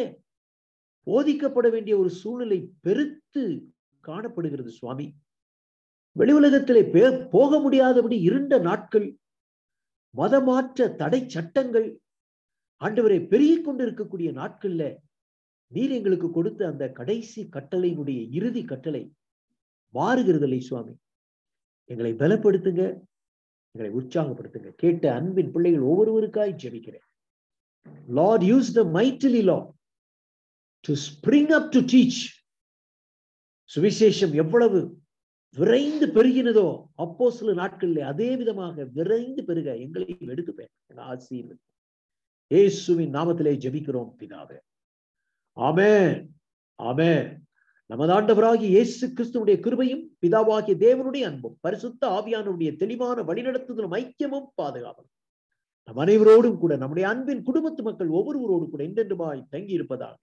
[1.08, 3.44] போதிக்கப்பட வேண்டிய ஒரு சூழ்நிலை பெருத்து
[4.00, 5.08] காணப்படுகிறது சுவாமி.
[6.12, 6.82] வெளி உலகத்திலே
[7.32, 9.08] போக முடியாதபடி இருண்ட நாட்கள்
[10.18, 11.88] மதமாற்ற தடை சட்டங்கள்
[12.84, 14.84] ஆண்டவரை பெருகிக் கொண்டிருக்கக்கூடிய நாட்கள்ல
[15.72, 19.04] நீர் எங்களுக்கு கொடுத்த அந்த கடைசி கட்டளையினுடைய இறுதி கட்டளை
[19.94, 20.94] மாறுகிறதில்லை சுவாமி.
[21.90, 22.84] எங்களை பலப்படுத்துங்க
[23.76, 24.70] எங்களை உற்சாகப்படுத்துங்க.
[24.82, 27.06] கேட்ட அன்பின் பிள்ளைகள் ஒவ்வொருவருக்காய் ஜெபிக்கிறேன்.
[28.20, 29.58] Lord use the mightily law
[30.86, 32.22] to spring up to teach
[33.72, 34.80] சுவிசேஷம் எவ்வளவு
[35.58, 39.68] விரைந்து பெருகினதோ அப்போ சில நாட்களில் அதே விதமாக விரைந்து பெருக.
[39.86, 41.62] எங்களையும் எடுத்துப்பேன் ஆசீர்வதி
[42.52, 44.58] இயேசுவின் நாமத்திலே ஜெபிக்கிறோம் பிதாவே.
[45.58, 45.92] ஆமே
[46.80, 47.12] ஆமே
[47.90, 55.12] நமது ஆண்டவராகிய இயேசு கிறிஸ்துவனுடைய கிருபையும் பிதாவாகிய தேவனுடைய அன்பும் பரிசுத்த ஆவியானுடைய தெளிவான வழிநடத்துதலும் ஐக்கியமும் பாதுகாவலும்
[55.88, 60.18] நம் அனைவரோடும் கூட நம்முடைய அன்பின் குடும்பத்து மக்கள் ஒவ்வொருவரோடு கூட என்றென்றுமாய் தங்கி இருப்பதாக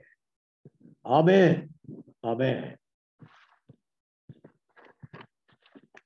[1.07, 1.41] ஆமே
[2.25, 2.53] ஆமே